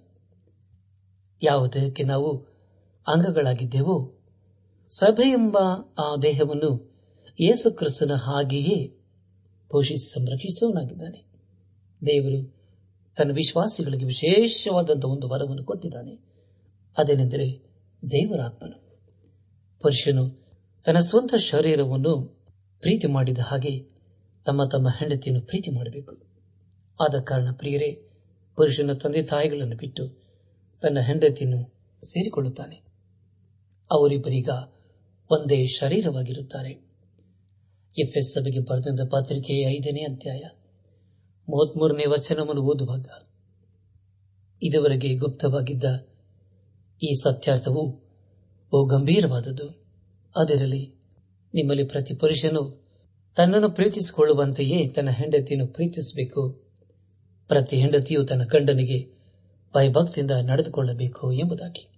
ಯಾವುದಕ್ಕೆ 1.42 2.02
ನಾವು 2.02 2.37
ಅಂಗಗಳಾಗಿದ್ದೇವೋ 3.06 4.16
ಸಭೆ 4.90 5.28
ಎಂಬ 5.28 5.58
ಆ 5.99 6.16
ದೇಹವನ್ನು 6.22 6.90
ಯೇಸು 7.40 7.70
ಕ್ರಿಸ್ತನ 7.70 8.12
ಹಾಗೆಯೇ 8.14 8.87
ಪೋಷಿಸಿ 9.68 10.12
ಸಂರಕ್ಷಿಸುವನಾಗಿದ್ದಾನೆ 10.12 11.18
ದೇವರು 12.06 12.60
ತನ್ನ 13.16 13.32
ವಿಶ್ವಾಸಿಗಳಿಗೆ 13.32 14.04
ವಿಶೇಷವಾದಂತಹ 14.04 15.08
ಒಂದು 15.08 15.28
ವರವನ್ನು 15.28 15.64
ಕೊಟ್ಟಿದ್ದಾನೆ. 15.64 16.14
ಅದೇನೆಂದರೆ 16.99 17.58
ದೇವರಾತ್ಮನು. 18.10 18.90
ಪುರುಷನು 19.80 20.30
ತನ್ನ 20.87 20.99
ಸ್ವಂತ 20.99 21.34
ಶರೀರವನ್ನು 21.34 22.40
ಪ್ರೀತಿ 22.80 23.06
ಮಾಡಿದ 23.06 23.38
ಹಾಗೆ 23.38 24.00
ತಮ್ಮ 24.47 24.64
ತಮ್ಮ 24.64 24.88
ಹೆಂಡತಿಯನ್ನು 24.88 25.47
ಪ್ರೀತಿ 25.47 25.70
ಮಾಡಬೇಕು. 25.70 26.12
ಆದ 27.00 27.20
ಕಾರಣ 27.20 27.49
ಪ್ರಿಯರೇ, 27.52 27.90
ಪುರುಷನ 28.56 28.92
ತಂದೆ 28.92 29.23
ತಾಯಿಗಳನ್ನು 29.23 29.76
ಬಿಟ್ಟು 29.76 30.09
ತನ್ನ 30.82 30.99
ಹೆಂಡತಿಯನ್ನು 31.00 31.61
ಸೇರಿಕೊಳ್ಳುತ್ತಾನೆ. 32.09 32.76
ಅವರಿಬ್ಬರೀಗ 33.90 34.49
ಒಂದೇ 35.30 35.66
ಶರೀರವಾಗಿರುತ್ತಾರೆ. 35.66 36.73
ಎಫ್ಎಸ್ 37.99 38.32
ಸಭೆಗೆ 38.32 38.61
ಬರೆದಂತ 38.61 39.00
ಪತ್ರಿಕೆಯ 39.11 39.62
ಐದನೇ 39.76 40.02
ಅಧ್ಯಾಯ 40.02 40.42
ಮೂವತ್ಮೂರನೇ 41.49 42.06
ವಚನವನ್ನು 42.09 42.62
ಓದುವಾಗ, 42.62 43.06
ಇದುವರೆಗೆ 44.62 45.14
ಗುಪ್ತವಾಗಿದ್ದ 45.14 45.85
ಈ 47.02 47.12
ಸತ್ಯಾರ್ಥವು 47.25 47.82
ಬಹು 48.73 48.87
ಗಂಭೀರವಾದದ್ದು. 48.87 49.68
ಅದರಲ್ಲಿ 50.37 50.94
ನಿಮ್ಮಲ್ಲಿ 51.54 51.85
ಪ್ರತಿ 51.85 52.14
ಪುರುಷನು 52.14 52.62
ತನ್ನನ್ನು 53.37 53.70
ಪ್ರೀತಿಸಿಕೊಳ್ಳುವಂತೆಯೇ 53.70 54.88
ತನ್ನ 54.88 55.10
ಹೆಂಡತಿಯನ್ನು 55.10 55.66
ಪ್ರೀತಿಸಬೇಕು. 55.66 56.70
ಪ್ರತಿ 57.49 57.76
ಹೆಂಡತಿಯು 57.76 58.26
ತನ್ನ 58.26 58.42
ಗಂಡನಿಗೆ 58.44 59.20
ಭಯಭಕ್ತಿಯಿಂದ 59.75 60.30
ನಡೆದುಕೊಳ್ಳಬೇಕು 60.30 61.32
ಎಂಬುದಾಗಿ. 61.32 61.88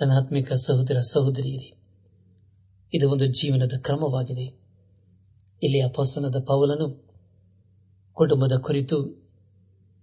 ನನ್ನ 0.00 0.12
ಆತ್ಮಿಕ 0.12 0.52
ಸಹೋದರ 0.52 1.00
ಸಹೋದರಿಯರೇ, 1.00 1.72
ಇದು 2.94 3.10
ಒಂದು 3.10 3.26
ಜೀವನದ 3.26 3.72
ಕ್ರಮವಾಗಿದೆ. 3.80 4.44
ಇಲ್ಲಿ 5.62 5.80
ಅಪಸನದ 5.80 6.44
ಪೌಲನು 6.46 7.06
ಕುಟುಂಬದ 8.12 8.52
ಕುರಿತು 8.56 9.04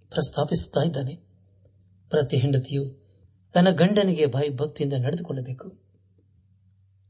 ಪ್ರಸ್ತಾಪಿಸುತ್ತಾ 0.09 0.81
ಇದ್ದಾನೆ. 0.81 1.15
ಪ್ರತಿ 2.09 2.37
ಹೆಂಡತಿಯು 2.37 3.03
ತನ್ನ 3.53 3.69
ಗಂಡನಿಗೆ 3.69 4.25
ಭಯಭಕ್ತಿಯಿಂದ 4.25 4.93
ನಡೆದುಕೊಳ್ಳಬೇಕು. 4.93 5.67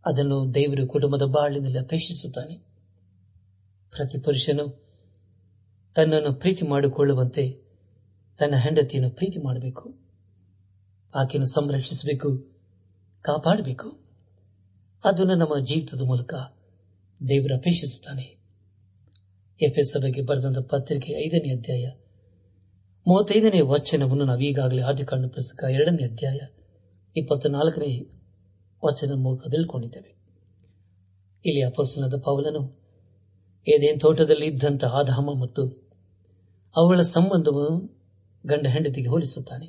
ಅದನ್ನು 0.06 0.54
ದೇವರು 0.56 0.88
ಕುಟುಂಬದ 0.88 1.22
ಬಾಳಿನಲ್ಲಿ 1.22 1.80
ಅಪೇಕ್ಷಿಸುತ್ತಾನೆ. 1.80 2.73
ಪ್ರತಿ 3.96 4.20
ಪುರುಷನು 4.20 4.84
ತನ್ನನ್ನು 5.96 6.34
ಪ್ರೀತಿ 6.34 6.68
ಮಾಡಿಕೊಳ್ಳುವಂತೆ 6.68 7.52
ತನ್ನ 8.40 8.56
ಹೆಂಡತಿಯನ್ನು 8.56 9.12
ಪ್ರೀತಿ 9.12 9.46
ಮಾಡಬೇಕು. 9.46 9.96
ಆಕೆಯನ್ನು 11.16 11.46
ಸಂರಕ್ಷಿಸಬೇಕು, 11.46 12.38
ಕಾಪಾಡಬೇಕು. 13.22 14.00
ಅದನ್ನು 15.06 15.36
ನಮ್ಮ 15.36 15.66
ಜೀವಿತದ 15.66 16.02
ಮೂಲಕ 16.02 16.34
ದೇವರು 17.30 17.56
ಅಪೇಕ್ಷಿಸುತ್ತಾನೆ. 17.56 18.44
ಎಫ್ಎಸ್ 19.62 19.92
ಸಭೆಗೆ 19.92 20.22
ಬರೆದಂತ 20.22 20.58
ಪತ್ರಿಕೆ 20.58 21.26
ಐದನೇ 21.26 21.56
ಅಧ್ಯಾಯ. 21.56 21.92
ಮೂವತ್ತೈದನೇ 23.08 23.62
ವಚನವನ್ನು 23.62 24.26
ನಾವು 24.26 24.40
ಈಗಾಗಲೇ 24.40 24.82
ಆದಿಕಾಂಡ 24.82 25.26
ಪುಸ್ತಕ 25.26 25.64
ಎರಡನೇ 25.70 26.06
ಅಧ್ಯಾಯ 26.06 26.40
ಇಪ್ಪತ್ನಾಲ್ಕನೇ 27.16 28.10
ವಚನ 28.86 29.12
ಮೂಲಕ 29.16 29.48
ತಿಳ್ಕೊಂಡಿದ್ದೇವೆ 29.52 30.16
ಇಲ್ಲಿ 31.46 31.64
ಅಪೋಸನದ 31.64 32.14
ಪೌಲನು 32.26 32.83
ಏದೇನ್ 33.68 34.00
ತೋಟದಲ್ಲಿ 34.00 34.46
ಇದ್ದಂಥ 34.46 34.86
ಆಧಾಮ 34.86 35.30
ಮತ್ತು 35.40 35.92
ಅವಳ 36.76 37.02
ಸಂಬಂಧವನ್ನು 37.02 38.04
ಗಂಡ 38.46 38.68
ಹೆಂಡತಿಗೆ 38.68 39.08
ಹೋಲಿಸುತ್ತಾನೆ. 39.08 39.66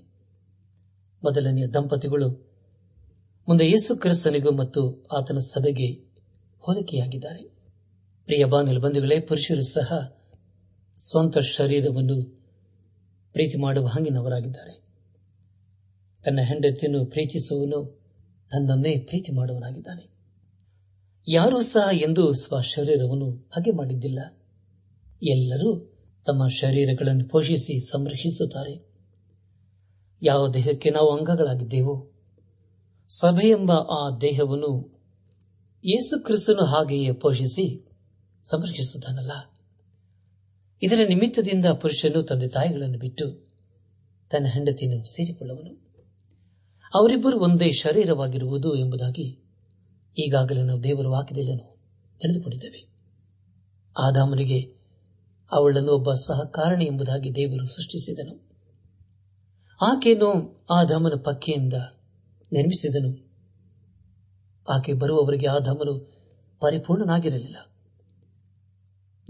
ಮೊದಲನೆಯ 1.24 1.66
ದಂಪತಿಗಳು 1.66 2.28
ಮುಂದೆ 3.48 3.66
ಯೇಸು 3.66 3.96
ಕ್ರಿಸ್ತನಿಗೂ 3.96 4.50
ಮತ್ತು 4.50 5.06
ಆತನ 5.12 5.38
ಸಭೆಗೆ 5.38 5.92
ಹೋಲಿಕೆಯಾಗಿದ್ದಾರೆ. 6.58 7.42
ಪ್ರಿಯ 8.24 8.44
ಬಾನಲು 8.44 8.80
ಬಂಧುಗಳೇ, 8.80 9.20
ಪುರುಷರು 9.20 9.62
ಸಹ 9.62 10.18
ಸ್ವಂತ 10.96 11.38
ಶರೀರವನ್ನು 11.38 12.24
ಪ್ರೀತಿ 13.32 13.58
ಮಾಡುವ 13.58 13.86
ಹಂಗಿನವರಾಗಿದ್ದಾರೆ. 13.86 14.84
ತನ್ನ 16.24 16.40
ಹೆಂಡತಿಯನ್ನು 16.40 17.06
ಪ್ರೀತಿಸುವನು 17.06 18.00
ತನ್ನನ್ನೇ 18.50 18.96
ಪ್ರೀತಿ 18.96 19.32
ಮಾಡುವನಾಗಿದ್ದಾನೆ 19.32 20.13
ಯಾರೂ 21.28 21.60
ಸಹ 21.60 21.88
ಎಂದು 21.92 22.34
ಸ್ವಶರೀರವನ್ನು 22.34 23.30
ಹಾಗೆ 23.30 23.70
ಮಾಡಿದ್ದಿಲ್ಲ. 23.70 24.18
ಎಲ್ಲರೂ 25.22 25.92
ತಮ್ಮ 26.26 26.48
ಶರೀರಗಳನ್ನು 26.48 27.28
ಪೋಷಿಸಿ 27.28 27.80
ಸಂರಕ್ಷಿಸುತ್ತಾರೆ. 27.80 28.94
ಯಾವ 30.22 30.52
ದೇಹಕ್ಕೆ 30.52 30.90
ನಾವು 30.90 31.16
ಅಂಗಗಳಾಗಿದ್ದೇವೋ, 31.16 32.10
ಸಭೆ 33.08 33.48
ಎಂಬ 33.48 33.72
ಆ 33.72 34.18
ದೇಹವನ್ನು 34.20 35.02
ಯೇಸು 35.84 36.24
ಕ್ರಿಸ್ತನು 36.24 36.64
ಹಾಗೆಯೇ 36.64 37.12
ಪೋಷಿಸಿ 37.12 37.88
ಸಂರಕ್ಷಿಸುತ್ತಾನಲ್ಲ. 38.44 39.32
ಇದರ 40.82 41.00
ನಿಮಿತ್ತದಿಂದ 41.08 41.66
ಪುರುಷನು 41.66 42.22
ತಂದೆ 42.22 42.48
ತಾಯಿಗಳನ್ನು 42.48 42.98
ಬಿಟ್ಟು 42.98 43.30
ತನ್ನ 44.30 44.46
ಹೆಂಡತಿಯನ್ನು 44.46 45.04
ಸೇರಿಕೊಳ್ಳುವನು. 45.04 45.84
ಅವರಿಬ್ಬರು 46.94 47.40
ಒಂದೇ 47.40 47.70
ಶರೀರವಾಗಿರುವುದು 47.70 48.74
ಎಂಬುದಾಗಿ 48.74 49.43
ಈಗಾಗಲೇ 50.18 50.62
ನಾವು 50.62 50.84
ದೇವರು 50.84 51.10
ವಾಕ್ಯದಲ್ಲೂ 51.10 51.76
ತಿಳಿದುಕೊಂಡಿದ್ದೇವೆ. 52.20 52.88
ಆದಾಮನಿಗೆ 53.98 54.74
ಅವಳನ್ನು 55.52 55.92
ಒಬ್ಬ 55.92 56.12
ಸಹಕಾರಣಿ 56.12 56.84
ಎಂಬುದಾಗಿ 56.84 57.34
ದೇವರು 57.34 57.66
ಸೃಷ್ಟಿಸಿದನು. 57.66 58.44
ಆಕೆಯನ್ನು 59.82 60.64
ಆದಾಮನ 60.70 61.12
ಪಕ್ಕೆಯಿಂದ 61.24 61.74
ನಿರ್ಮಿಸಿದನು. 62.52 63.24
ಆಕೆ 64.70 64.92
ಬರುವವರಿಗೆ 64.92 65.46
ಆದಾಮನು 65.46 66.12
ಪರಿಪೂರ್ಣನಾಗಿರಲಿಲ್ಲ. 66.60 67.56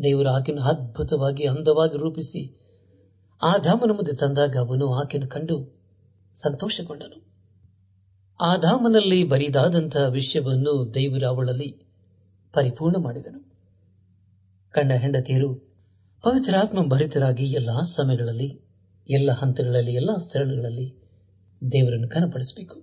ದೇವರು 0.02 0.28
ಆಕೆಯನ್ನು 0.28 0.64
ಅದ್ಭುತವಾಗಿ, 0.64 1.46
ಅಂದವಾಗಿ 1.46 1.98
ರೂಪಿಸಿ 1.98 2.60
ಆದಾಮನ 3.42 3.90
ಮುಂದೆ 3.90 4.16
ತಂದಾಗ 4.16 4.56
ಅವನು 4.56 4.94
ಆಕೆಯನ್ನು 4.94 5.30
ಕಂಡು 5.30 5.82
ಸಂತೋಷಗೊಂಡನು. 6.36 7.33
ಆದಾಮನಲ್ಲಿ 8.44 9.24
ಬರಿದಾದಂತಹ 9.24 10.08
ವಿಷಯವನ್ನು 10.08 10.94
ದೇವರು 10.94 11.26
ಅವಳಲ್ಲಿ 11.26 11.78
ಪರಿಪೂರ್ಣ 12.52 12.96
ಮಾಡಿದನು. 13.02 13.52
ಕಂಡ 14.70 14.92
ಹೆಂಡತಿಯರು, 14.92 15.54
ಪವಿತ್ರಾತ್ಮ 16.22 16.88
ಭರಿತರಾಗಿ 16.88 17.44
ಎಲ್ಲಾ 17.44 17.80
ಸಮಯಗಳಲ್ಲಿ, 17.82 18.60
ಎಲ್ಲ 19.10 19.32
ಹಂತಗಳಲ್ಲಿ, 19.32 19.92
ಎಲ್ಲ 19.92 20.16
ಸ್ಥಳಗಳಲ್ಲಿ 20.16 20.94
ದೇವರನ್ನು 21.72 22.08
ಕನಪಡಿಸಬೇಕು. 22.08 22.82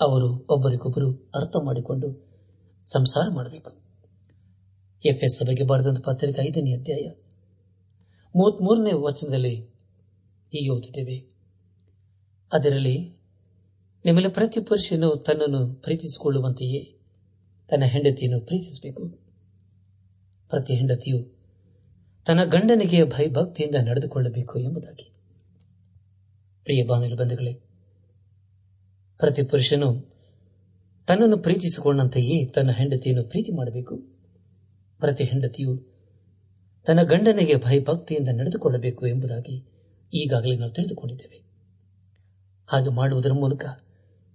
ಅವರು 0.00 0.46
ಒಬ್ಬರಿಗೊಬ್ಬರು 0.50 1.30
ಅರ್ಥ 1.34 1.56
ಮಾಡಿಕೊಂಡು 1.64 2.28
ಸಂಸಾರ 2.86 3.28
ಮಾಡಬೇಕು. 3.34 3.70
ಎಫ್ಎಸ್ 5.04 5.38
ಸಭೆಗೆ 5.38 5.64
ಬರೆದಂತ 5.64 5.98
ಪತ್ರಿಕೆ 6.04 6.40
ಐದನೇ 6.40 6.76
ಅಧ್ಯಾಯ 6.76 7.10
ಮೂವತ್ಮೂರನೇ 8.36 8.90
ವಚನದಲ್ಲಿ 8.92 9.60
ಹೀಗೆ 10.52 10.68
ಓದಿದ್ದೇವೆ 10.68 11.36
ಅದರಲ್ಲಿ 12.52 13.15
ನಿಮ್ಮಲ್ಲಿ 14.06 14.30
ಪ್ರತಿ 14.30 14.60
ಪುರುಷನು 14.60 15.16
ತನ್ನನ್ನು 15.16 15.74
ಪ್ರೀತಿಸಿಕೊಳ್ಳುವಂತೆಯೇ 15.74 16.84
ತನ್ನ 17.70 17.84
ಹೆಂಡತಿಯನ್ನು 17.84 18.40
ಪ್ರೀತಿಸಬೇಕು. 18.40 19.08
ಪ್ರತಿ 20.48 20.74
ಹೆಂಡತಿಯು 20.74 21.36
ತನ್ನ 22.26 22.44
ಗಂಡನಿಗೆ 22.44 23.04
ಭಯಭಕ್ತಿಯಿಂದ 23.04 23.74
ನಡೆದುಕೊಳ್ಳಬೇಕು 23.88 24.58
ಎಂಬುದಾಗಿ. 24.58 25.12
ಪ್ರಿಯ 26.62 26.84
ಬಂಧುಗಳೇ, 27.16 27.52
ಪ್ರತಿ 29.18 29.42
ಪುರುಷನು 29.42 30.16
ತನ್ನನ್ನು 31.06 31.38
ಪ್ರೀತಿಸಿಕೊಂಡಂತೆಯೇ 31.38 32.46
ತನ್ನ 32.46 32.70
ಹೆಂಡತಿಯನ್ನು 32.70 33.24
ಪ್ರೀತಿ 33.24 33.56
ಮಾಡಬೇಕು. 33.56 33.96
ಪ್ರತಿ 34.98 35.24
ಹೆಂಡತಿಯು 35.24 35.82
ತನ್ನ 36.86 37.02
ಗಂಡನಿಗೆ 37.02 37.54
ಭಯಭಕ್ತಿಯಿಂದ 37.54 38.28
ನಡೆದುಕೊಳ್ಳಬೇಕು 38.28 39.06
ಎಂಬುದಾಗಿ 39.06 39.66
ಈಗಾಗಲೇ 40.14 40.56
ನಾವು 40.56 40.72
ತಿಳಿದುಕೊಂಡಿದ್ದೇವೆ. 40.72 41.42
ಹಾಗೆ 42.66 42.88
ಮಾಡುವುದರ 42.88 43.32
ಮೂಲಕ 43.32 43.64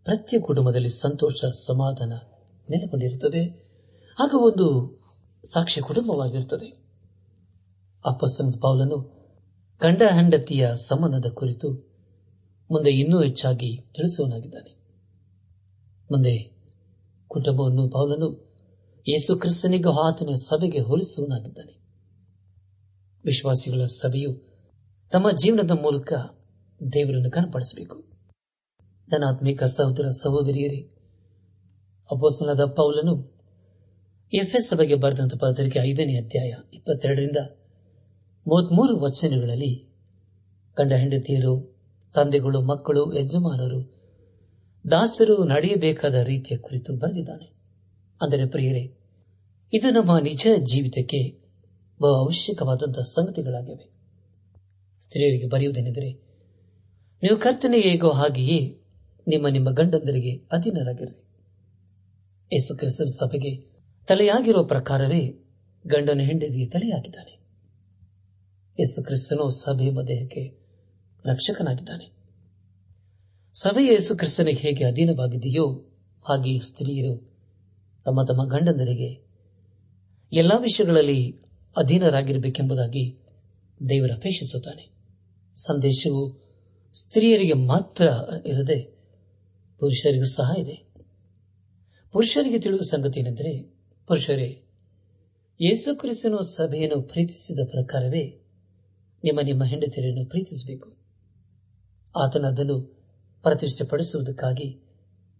ಪ್ರತಿ 0.05 0.41
ಕುಟುಂಬದಲ್ಲಿ 0.41 0.89
ಸಂತೋಷ, 0.89 1.45
ಸಮಾಧಾನ 1.45 2.13
ನೆಲೆಗೊಂಡಿರುತ್ತದೆ. 2.69 3.41
ಆಗ 4.19 4.33
ಒಂದು 4.33 4.67
ಸಾಕ್ಷ್ಯ 5.43 5.81
ಕುಟುಂಬವಾಗಿರುತ್ತದೆ. 5.81 6.81
ಅಪ್ಪಸ್ತನದ 8.05 8.59
ಪೌಲನು 8.61 9.21
ಗಂಡ 9.81 10.01
ಹೆಂಡತಿಯ 10.01 10.71
ಸಂಬಂಧದ 10.75 11.29
ಕುರಿತು 11.29 11.71
ಮುಂದೆ 12.71 12.91
ಇನ್ನೂ 12.91 13.21
ಹೆಚ್ಚಾಗಿ 13.21 13.77
ತಿಳಿಸುವನಾಗಿದ್ದಾನೆ 13.77 14.71
ಮುಂದೆ 16.11 16.51
ಕುಟುಂಬವನ್ನು 17.27 17.89
ಪೌಲನು 17.89 18.27
ಯೇಸು 19.07 19.35
ಕ್ರಿಸ್ತನಿಗೂ 19.35 19.91
ಆತನ 19.91 20.33
ಸಭೆಗೆ 20.35 20.79
ಹೋಲಿಸುವನಾಗಿದ್ದಾನೆ 20.79 21.73
ವಿಶ್ವಾಸಿಗಳ 23.25 23.85
ಸಭೆಯು 23.85 24.31
ತಮ್ಮ 25.11 25.31
ಜೀವನದ 25.31 25.71
ಮೂಲಕ 25.71 26.13
ದೇವರನ್ನು 26.93 27.31
ಕನಪಡಿಸಬೇಕು 27.31 28.10
ಧನಾತ್ಮಿಕ 29.11 29.63
ಸಹೋದರ 29.63 30.07
ಸಹೋದರಿಯರೇ 30.07 30.77
ಅಪೋಸ್ತನದ 32.11 32.65
ಪೌಲನು 32.65 33.31
ಎಫ್ಎಸ್ 34.33 34.69
ಸಭೆಗೆ 34.69 34.95
ಬರೆದಂತಹ 34.95 35.37
ಪತ್ರಿಕೆ 35.37 35.79
ಐದನೇ 35.79 36.15
ಅಧ್ಯಾಯ 36.15 36.53
ಇಪ್ಪತ್ತೆರಡರಿಂದ 36.73 37.37
ಮೂವತ್ಮೂರು 38.47 38.99
ವಚನಗಳಲ್ಲಿ 38.99 39.91
ಗಂಡ 40.77 40.93
ಹೆಂಡತಿಯರು, 40.93 41.79
ತಂದೆಗಳು, 42.13 42.61
ಮಕ್ಕಳು, 42.61 43.13
ಯಜಮಾನರು, 43.13 43.93
ದಾಸರು 44.91 45.43
ನಡೆಯಬೇಕಾದ 45.43 46.15
ರೀತಿಯ 46.15 46.57
ಕುರಿತು 46.57 46.97
ಬರೆದಿದ್ದಾನೆ. 46.97 47.53
ಅಂದರೆ 48.21 48.45
ಪ್ರಿಯರೇ, 48.45 48.97
ಇದು 49.73 49.89
ನಮ್ಮ 49.89 50.17
ನಿಜ 50.17 50.47
ಜೀವಿತಕ್ಕೆ 50.57 51.41
ಬಹು 52.01 52.13
ಅವಶ್ಯಕವಾದಂತಹ 52.13 53.01
ಸಂಗತಿಗಳಾಗಿವೆ. 53.01 53.91
ಸ್ತ್ರೀಯರಿಗೆ 54.99 55.47
ಬರೆಯುವುದೇನೆಂದರೆ, 55.47 56.11
ನೀವು 57.23 57.37
ಕರ್ತನೆ 57.37 57.79
ಹೇಗೋ 57.79 58.09
ಹಾಗೆಯೇ 58.09 58.80
ನಿಮ್ಮ 59.31 59.47
ನಿಮ್ಮ 59.47 59.71
ಗಂಡಂದರಿಗೆ 59.71 60.35
ಅಧೀನರಾಗಿರಲಿ 60.35 61.31
ಯೇಸು 62.53 62.77
ಕ್ರಿಸ್ತನ 62.77 63.05
ಸಭೆಗೆ 63.05 63.55
ತಲೆಯಾಗಿರುವ 64.07 64.63
ಪ್ರಕಾರವೇ 64.63 65.27
ಗಂಡನ 65.87 66.19
ಹೆಂಡತಿಗೆ 66.19 66.65
ತಲೆಯಾಗಿದ್ದಾನೆ. 66.65 67.31
ಯೇಸು 68.79 69.03
ಕ್ರಿಸ್ತನು 69.03 69.49
ಸಭೆ 69.49 69.85
ದೇಹಕ್ಕೆ 70.07 70.57
ರಕ್ಷಕನಾಗಿದ್ದಾನೆ. 71.25 72.11
ಸಭೆ 73.53 73.83
ಯೇಸು 73.83 74.17
ಕ್ರಿಸ್ತನಿಗೆ 74.17 74.57
ಹೇಗೆ 74.57 74.83
ಅಧೀನವಾಗಿದೆಯೋ 74.85 75.65
ಹಾಗೆ 76.21 76.59
ಸ್ತ್ರೀಯರು 76.59 77.17
ತಮ್ಮ 78.05 78.23
ತಮ್ಮ 78.23 78.43
ಗಂಡಂದರಿಗೆ 78.45 79.27
ಎಲ್ಲಾ 80.33 80.57
ವಿಷಯಗಳಲ್ಲಿ 80.57 81.31
ಅಧೀನರಾಗಿರಬೇಕೆಂಬುದಾಗಿ 81.77 83.17
ದೇವರು 83.89 84.13
ಅಪೇಕ್ಷಿಸುತ್ತಾನೆ. 84.13 84.91
ಸಂದೇಶವು 85.55 86.41
ಸ್ತ್ರೀಯರಿಗೆ 86.93 87.53
ಮಾತ್ರ 87.53 88.09
ಇರದೆ 88.45 89.00
ಪುರುಷರಿಗೂ 89.81 90.23
ಸಹ 90.23 90.59
ಇದೆ. 90.59 90.93
ಪುರುಷರಿಗೆ 92.11 92.59
ತಿಳಿಯುವ 92.59 92.81
ಸಂಗತಿ 92.83 93.19
ಏನೆಂದರೆ 93.19 93.61
ಪುರುಷರೇ, 94.07 94.63
ಯೇಸು 95.61 95.95
ಕ್ರಿಸ್ತನು 95.95 96.41
ಸಭೆಯನ್ನು 96.41 97.01
ಪ್ರೀತಿಸಿದ 97.01 97.59
ಪ್ರಕಾರವೇ 97.71 98.41
ನಿಮ್ಮ 99.23 99.39
ನಿಮ್ಮ 99.41 99.63
ಹೆಂಡತಿಯರನ್ನು 99.63 100.25
ಪ್ರೀತಿಸಬೇಕು. 100.25 100.89
ಆತನು 102.15 102.47
ಅದನ್ನು 102.47 102.77
ಪ್ರತಿಷ್ಠೆಪಡಿಸುವುದಕ್ಕಾಗಿ 103.41 104.73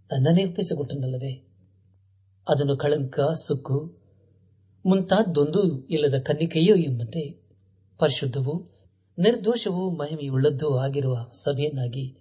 ತನ್ನನ್ನೇ 0.10 0.46
ಒಪ್ಪಿಸಿಕೊಟ್ಟನಲ್ಲವೇ? 0.46 1.34
ಅದನ್ನು 2.50 2.78
ಕಳಂಕ, 2.78 3.20
ಸುಕ್ಕು, 3.20 4.02
ಮುಂತಾದ್ದೊಂದು 4.86 5.88
ಇಲ್ಲದ 5.88 6.20
ಕನ್ನಿಕೆಯೋ 6.20 6.76
ಎಂಬಂತೆ 6.76 7.42
ಪರಿಶುದ್ಧವೂ 7.98 8.72
ನಿರ್ದೋಷವೂ 9.20 9.90
ಮಹಿಮೆಯುಳ್ಳದ್ದೂ 9.92 10.78
ಆಗಿರುವ 10.78 11.30
ಸಭೆಯನ್ನಾಗಿ 11.32 12.18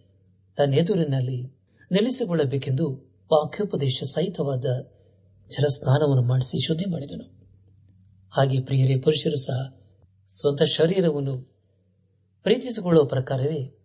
ತನ್ನೆದುರಿನಲ್ಲಿ 0.56 1.60
ನೆಲೆಸಿಕೊಳ್ಳಬೇಕೆಂದು 1.92 3.11
ವಾಕ್ಯೋಪದೇಶ 3.33 4.03
ಸಹಿತವಾದ 4.03 4.64
ಜಲಸ್ನಾನವನ್ನು 5.48 6.22
ಮಾಡಿಸಿ 6.22 6.66
ಶುದ್ಧಿ 6.66 6.90
ಮಾಡಿದನು. 6.90 7.24
ಹಾಗೆ 8.31 8.61
ಪ್ರಿಯರೇ, 8.61 9.00
ಪುರುಷರು 9.00 9.37
ಸಹ 9.37 9.81
ಸ್ವಂತ 10.29 10.62
ಶರೀರವನ್ನು 10.62 11.50
ಪ್ರೀತಿಸಿಕೊಳ್ಳುವ 12.42 13.05
ಪ್ರಕಾರವೇ 13.05 13.79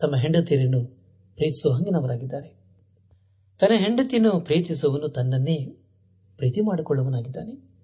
ತಮ್ಮ 0.00 0.16
ಹೆಂಡತಿಯರನ್ನು 0.16 0.86
ಪ್ರೀತಿಸುವ 1.34 1.72
ಹಂಗಿನವರಾಗಿದ್ದಾರೆ. 1.72 2.48
ತನ್ನ 3.60 3.74
ಹೆಂಡತಿಯನ್ನು 3.74 4.40
ಪ್ರೀತಿಸುವವನು 4.40 5.08
ತನ್ನನ್ನೇ 5.08 5.66
ಪ್ರೀತಿ 6.36 6.60
ಮಾಡಿಕೊಳ್ಳುವನಾಗಿದ್ದಾನೆ 6.60 7.76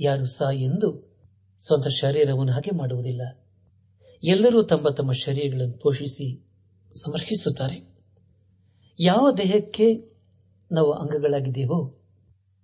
ಯಾರು 0.00 0.24
ಸಹ 0.24 0.48
ಎಂದು 0.54 1.18
ಸ್ವಂತ 1.66 1.86
ಶರೀರವನ್ನು 1.86 2.52
ಹಾಗೆ 2.52 2.76
ಮಾಡುವುದಿಲ್ಲ. 2.76 3.22
ಎಲ್ಲರೂ 4.24 4.62
ತಮ್ಮ 4.62 4.88
ತಮ್ಮ 4.88 5.12
ಶರೀರಗಳನ್ನು 5.12 5.78
ಪೋಷಿಸಿ 5.78 6.46
ಸಮರ್ಪಿಸುತ್ತಾರೆ. 6.94 7.95
ಯಾವ 9.00 9.32
ದೇಹಕ್ಕೆ 9.38 9.94
ನಾವು 10.72 10.92
ಅಂಗಗಳಾಗಿದ್ದೇವೋ 10.92 11.94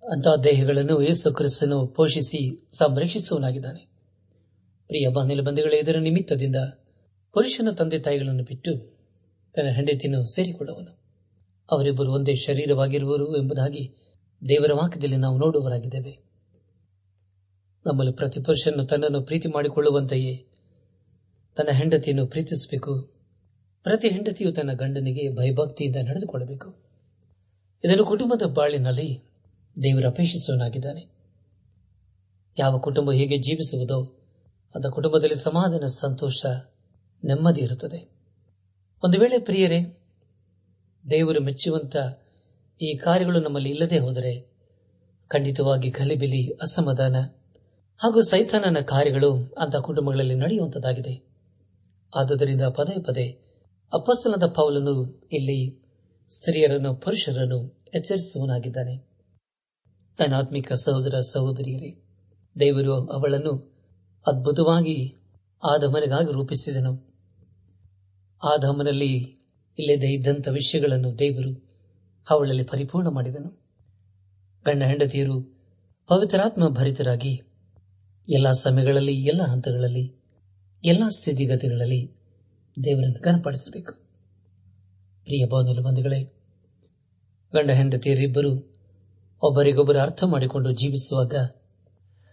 ಅಂತಹ 0.02 0.42
ದೇಹಗಳನ್ನು 0.42 1.02
ಯೇಸು 1.02 1.34
ಕ್ರಿಸ್ತನು 1.34 1.86
ಪೋಷಿಸಿ 1.86 2.68
ಸಂರಕ್ಷಿಸುವನಾಗಿದ್ದಾನೆ 2.78 3.92
ಪ್ರಿಯ 4.86 5.08
ಬಂಧುಗಳ, 5.08 5.72
ಇದರ 5.72 5.98
ನಿಮಿತ್ತದಿಂದ 5.98 6.56
ಪುರುಷನ 7.32 7.70
ತಂದೆ 7.70 7.98
ತಾಯಿಗಳನ್ನು 7.98 8.44
ಬಿಟ್ಟು 8.44 8.78
ತನ್ನ 9.54 9.68
ಹೆಂಡತಿಯನ್ನು 9.68 10.24
ಸೇರಿಕೊಳ್ಳುವನು. 10.24 10.98
ಅವರಿಬ್ಬರು 11.70 12.12
ಒಂದೇ 12.12 12.34
ಶರೀರವಾಗಿರುವರು 12.34 13.36
ಎಂಬುದಾಗಿ 13.36 13.94
ದೇವರ 14.48 14.72
ವಾಕ್ಯದಲ್ಲಿ 14.74 15.16
ನಾವು 15.16 15.38
ನೋಡುವರಾಗಿದ್ದೇವೆ 15.38 16.22
ನಮ್ಮಲ್ಲಿ 17.86 18.12
ಪ್ರತಿ 18.12 18.40
ಪುರುಷನು 18.40 18.86
ತನ್ನನ್ನು 18.86 19.22
ಪ್ರೀತಿ 19.22 19.48
ಮಾಡಿಕೊಳ್ಳುವಂತೆಯೇ 19.48 20.44
ತನ್ನ 21.56 21.76
ಹೆಂಡತಿಯನ್ನು 21.78 22.26
ಪ್ರೀತಿಸಬೇಕು. 22.26 23.11
ಪ್ರತಿ 23.82 24.08
ಹೆಂಡತಿಯು 24.08 24.52
ತನ್ನ 24.52 24.72
ಗಂಡನಿಗೆ 24.72 25.36
ಭಯಭಕ್ತಿಯಿಂದ 25.36 25.96
ನಡೆದುಕೊಳ್ಳಬೇಕು. 25.96 26.68
ಇದನ್ನು 27.84 28.04
ಕುಟುಂಬದ 28.04 28.42
ಬಾಳಿನಲ್ಲಿ 28.54 29.22
ದೇವರು 29.82 30.08
ಅಪೇಕ್ಷಿಸುವನಾಗಿದ್ದಾನೆ 30.08 31.10
ಯಾವ 32.58 32.78
ಕುಟುಂಬ 32.78 33.12
ಹೇಗೆ 33.12 33.38
ಜೀವಿಸುವುದೋ 33.38 34.18
ಅದ 34.74 34.86
ಕುಟುಂಬದಲ್ಲಿ 34.90 35.34
ಸಮಾಧಾನ, 35.34 35.86
ಸಂತೋಷ 35.86 36.46
ನೆಮ್ಮದಿ 37.24 37.60
ಇರುತ್ತದೆ. 37.60 38.10
ಒಂದು 39.04 39.20
ವೇಳೆ 39.20 39.38
ಪ್ರಿಯರೇ, 39.38 39.80
ದೇವರು 41.10 41.42
ಮೆಚ್ಚುವಂತ 41.42 41.96
ಈ 42.82 42.96
ಕಾರ್ಯಗಳು 42.96 43.40
ನಮ್ಮಲ್ಲಿ 43.40 43.70
ಇಲ್ಲದೆ 43.70 43.98
ಹೋದರೆ 43.98 44.50
ಖಂಡಿತವಾಗಿ 45.28 45.90
ಗಲಿಬಿಲಿ, 45.90 46.50
ಅಸಮಾಧಾನ 46.50 47.16
ಹಾಗೂ 48.00 48.20
ಸೈತಾನನ 48.20 48.80
ಕಾರ್ಯಗಳು 48.80 49.54
ಅಂತ 49.58 49.76
ಕುಟುಂಬಗಳಲ್ಲಿ 49.76 50.34
ನಡೆಯುವಂತದಾಗಿದೆ 50.34 51.14
ಆದುದರಿಂದ 52.16 52.62
ಪದೇ 52.62 53.02
ಪದೇ 53.02 53.51
ಅಪಸ್ತನದ 53.92 54.46
ಪೌಲನು 54.46 55.20
ಇಲ್ಲಿ 55.32 55.82
ಸ್ತ್ರೀಯರನ್ನು, 56.28 56.94
ಪುರುಷರನ್ನು 56.94 57.88
ಎಚ್ಚರಿಸುವನಾಗಿದ್ದಾನೆ 57.94 58.96
ನನ್ನ 60.20 60.34
ಆತ್ಮಿಕ 60.34 60.72
ಸಹೋದರ 60.72 61.14
ಸಹೋದರಿಯರೇ, 61.20 62.02
ದೇವರು 62.60 62.94
ಅವಳನ್ನು 62.94 63.72
ಅದ್ಭುತವಾಗಿ 64.26 65.16
ಆದಮನಿಗಾಗಿ 65.64 66.32
ರೂಪಿಸಿದನು. 66.32 67.12
ಆದಮನಲ್ಲಿ 68.44 69.16
ಇಲ್ಲದೆ 69.78 70.06
ಇದ್ದಂಥ 70.06 70.48
ವಿಷಯಗಳನ್ನು 70.48 71.18
ದೇವರು 71.18 71.72
ಅವಳಲ್ಲಿ 72.30 72.62
ಪರಿಪೂರ್ಣ 72.62 73.08
ಮಾಡಿದನು. 73.08 73.50
ಗಂಡ 74.66 74.82
ಹೆಂಡತಿಯರು 74.82 75.42
ಪವಿತ್ರಾತ್ಮ 76.08 76.68
ಭರಿತರಾಗಿ, 76.68 77.42
ಎಲ್ಲ 78.28 78.52
ಸಮಯಗಳಲ್ಲಿ, 78.52 79.14
ಎಲ್ಲ 79.14 79.42
ಹಂತಗಳಲ್ಲಿ, 79.42 80.22
ಎಲ್ಲ 80.84 81.08
ಸ್ಥಿತಿಗತಿಗಳಲ್ಲಿ 81.08 82.21
ದೇವರನ್ನು 82.84 83.22
ಕನಪಡಿಸಬೇಕು. 83.22 83.94
ಪ್ರಿಯ 85.24 85.46
ಬಾಂಧವ 85.46 85.82
ಬಂಧುಗಳೇ, 85.82 86.22
ಗಂಡ 87.52 87.70
ಹೆಂಡತಿಯರಿಬ್ಬರು 87.70 88.72
ಒಬ್ಬರಿಗೊಬ್ಬರು 89.42 89.98
ಅರ್ಥ 89.98 90.24
ಮಾಡಿಕೊಂಡು 90.24 90.72
ಜೀವಿಸುವಾಗ 90.72 91.34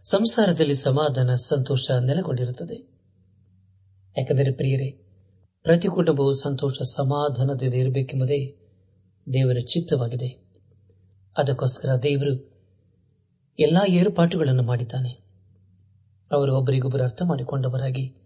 ಸಂಸಾರದಲ್ಲಿ 0.04 0.76
ಸಮಾಧಾನ, 0.76 1.34
ಸಂತೋಷ 1.34 1.92
ನೆಲೆಗೊಂಡಿರುತ್ತದೆ. 1.92 2.76
ಯಾಕೆಂದರೆ 4.18 4.52
ಪ್ರಿಯರೇ, 4.52 4.92
ಪ್ರತಿ 5.64 5.88
ಕುಟುಂಬವು 5.88 6.34
ಸಂತೋಷ, 6.34 6.82
ಸಮಾಧಾನದಿಂದ 6.82 7.74
ಇರಬೇಕೆಂಬುದೇ 7.74 8.56
ದೇವರ 9.34 9.58
ಚಿತ್ತವಾಗಿದೆ. 9.60 10.28
ಅದಕ್ಕೋಸ್ಕರ 11.38 11.90
ದೇವರು 12.04 12.50
ಎಲ್ಲಾ 13.60 13.88
ಏರ್ಪಾಟುಗಳನ್ನು 13.88 14.64
ಮಾಡಿದ್ದಾನೆ. 14.64 15.10
ಅವರು 16.32 16.58
ಒಬ್ಬರಿಗೊಬ್ಬರು 16.58 17.04
ಅರ್ಥ 17.04 17.22
ಮಾಡಿಕೊಂಡವರಾಗಿ 17.26 18.19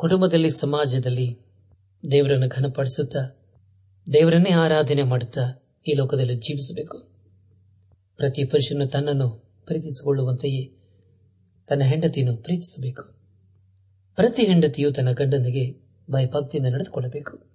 ಕುಟುಂಬದಲ್ಲಿ, 0.00 0.50
ಸಮಾಜದಲ್ಲಿ 0.50 1.38
ದೇವರನ್ನು 2.10 2.48
ಘನಪಡಿಸುತ್ತಾ, 2.48 3.36
ದೇವರನ್ನೇ 4.12 4.50
ಆರಾಧನೆ 4.50 5.02
ಮಾಡುತ್ತಾ 5.02 5.62
ಈ 5.88 5.94
ಲೋಕದಲ್ಲಿ 5.94 6.36
ಜೀವಿಸಬೇಕು. 6.36 6.98
ಪ್ರತಿ 8.16 8.44
ಪುರುಷನು 8.44 8.86
ತನ್ನನ್ನು 8.86 9.50
ಪ್ರೀತಿಸಿಕೊಳ್ಳುವಂತೆಯೇ 9.66 10.64
ತನ್ನ 11.68 11.82
ಹೆಂಡತಿಯನ್ನು 11.82 12.36
ಪ್ರೀತಿಸಬೇಕು. 12.36 13.02
ಪ್ರತಿ 14.16 14.44
ಹೆಂಡತಿಯು 14.46 14.92
ತನ್ನ 14.92 15.10
ಗಂಡನಿಗೆ 15.10 15.90
ಭಯಭಕ್ತಿಯಿಂದ 16.10 16.74
ನಡೆದುಕೊಳ್ಳಬೇಕು. 16.74 17.46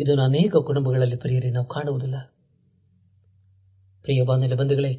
ಇದನ್ನು 0.00 0.22
ಅನೇಕ 0.22 0.52
ಕುಟುಂಬಗಳಲ್ಲಿ 0.66 1.16
ಪ್ರಿಯರೇ 1.16 1.50
ನಾವು 1.50 1.66
ಕಾಣುವುದಿಲ್ಲ. 1.66 2.16
ಪ್ರಿಯ 4.02 4.22
ಬಾಂಧವ್ಯ 4.22 4.54
ಬಂಧುಗಳೇ, 4.54 4.94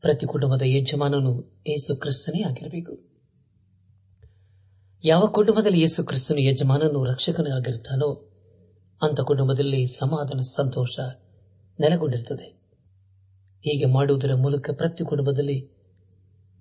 ಪ್ರತಿ 0.00 0.26
ಕುಟುಂಬದ 0.26 0.62
ಯಜಮಾನನು 0.64 1.62
ಏಸು 1.66 1.96
ಕ್ರಿಸ್ತನೇ 1.96 2.42
ಆಗಿರಬೇಕು. 2.42 3.13
ಯಾವ 5.06 5.26
ಕುಟುಂಬದಲ್ಲಿ 5.26 5.80
ಯೇಸು 5.80 6.04
ಕ್ರಿಸ್ತನು 6.04 6.38
ಯಜಮಾನನು 6.38 7.04
ರಕ್ಷಕನಾಗಿರುತ್ತಾನೋ 7.04 8.30
ಅಂತ 9.02 9.20
ಕುಟುಂಬದಲ್ಲಿ 9.20 9.86
ಸಮಾಧಾನ, 9.86 10.40
ಸಂತೋಷ 10.40 10.98
ನೆಲೆಗೊಂಡಿರುತ್ತದೆ. 11.80 12.44
ಹೀಗೆ 13.60 13.84
ಮಾಡುವುದರ 13.84 14.34
ಮೂಲಕ 14.34 14.70
ಪ್ರತಿ 14.70 15.04
ಕುಟುಂಬದಲ್ಲಿ 15.04 15.70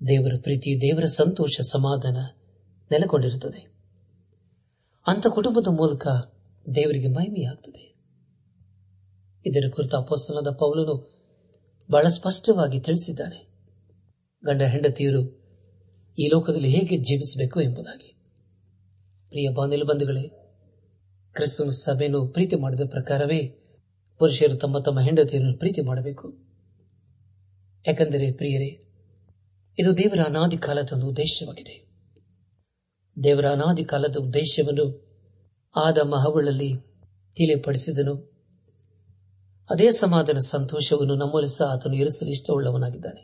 ದೇವರ 0.08 0.34
ಪ್ರೀತಿ, 0.41 0.82
ದೇವರ 0.82 1.06
ಸಂತೋಷ, 1.06 1.60
ಸಮಾಧಾನ 1.62 2.17
ನೆಲೆಗೊಂಡಿರುತ್ತದೆ. 2.91 3.73
ಅಂತ 5.08 5.27
ಕುಟುಂಬದ 5.27 5.67
ಮೂಲಕ 5.67 6.08
ದೇವರಿಗೆ 6.75 7.08
ಮಹಿಮೆಯಾಗುತ್ತದೆ 7.08 7.95
ಇದರ 9.45 9.69
ಕುರಿತು 9.69 9.97
ಅಪೋಸ್ತನದ 9.97 10.51
ಪೌಲನು 10.51 11.13
ಬಹಳ 11.91 12.08
ಸ್ಪಷ್ಟವಾಗಿ 12.08 12.79
ತಿಳಿಸಿದ್ದಾನೆ. 12.79 13.47
ಗಂಡ 14.45 14.62
ಹೆಂಡತಿಯರು 14.62 15.43
ಈ 16.19 16.27
ಲೋಕದಲ್ಲಿ 16.27 16.69
ಹೇಗೆ 16.69 16.97
ಜೀವಿಸಬೇಕು 16.97 17.62
ಎಂಬುದಾಗಿ. 17.62 18.12
ಪ್ರಿಯ 19.34 19.50
ಬಾಂಧವ್ಯ 19.50 19.84
ಬಂಧುಗಳೇ, 19.84 20.24
ಕ್ರಿಸ್ತನ 21.34 21.69
ಸಭೆಯನ್ನು 21.69 22.28
ಪ್ರೀತಿ 22.28 22.56
ಮಾಡಿದ 22.56 22.82
ಪ್ರಕಾರವೇ 22.89 23.48
ಪುರುಷರು 24.19 24.58
ತಮ್ಮ 24.58 24.80
ತಮ್ಮ 24.80 25.00
ಹೆಂಡತಿಯನ್ನು 25.00 25.58
ಪ್ರೀತಿ 25.58 25.82
ಮಾಡಬೇಕು. 25.82 26.34
ಯಾಕೆಂದರೆ 27.88 28.34
ಪ್ರಿಯರೇ, 28.34 28.86
ಇದು 29.80 29.98
ದೇವರ 29.98 30.19
ಅನಾದಿ 30.19 30.58
ಕಾಲದ 30.58 31.04
ಉದ್ದೇಶವಾಗಿದೆ. 31.04 31.86
ದೇವರ 33.24 33.46
ಅನಾದಿ 33.46 33.84
ಕಾಲದ 33.84 34.15
ಉದ್ದೇಶವನ್ನು 34.15 35.04
ಆದ 35.76 35.98
ಮಹಗಳಲ್ಲಿ 35.98 36.74
ತಿಳಿಪಡಿಸಿದನು. 37.36 38.15
ಅದೇ 39.69 39.91
ಸಮಾಧಾನ 39.91 40.38
ಸಂತೋಷವನ್ನು 40.38 41.15
ನಮ್ಮಲ್ಲಿ 41.15 41.58
ಸಹ 41.58 41.65
ಆತನು 41.65 41.93
ಇರಿಸಲು 41.93 42.30
ಇಷ್ಟವುಳ್ಳವನಾಗಿದ್ದಾನೆ. 42.30 43.22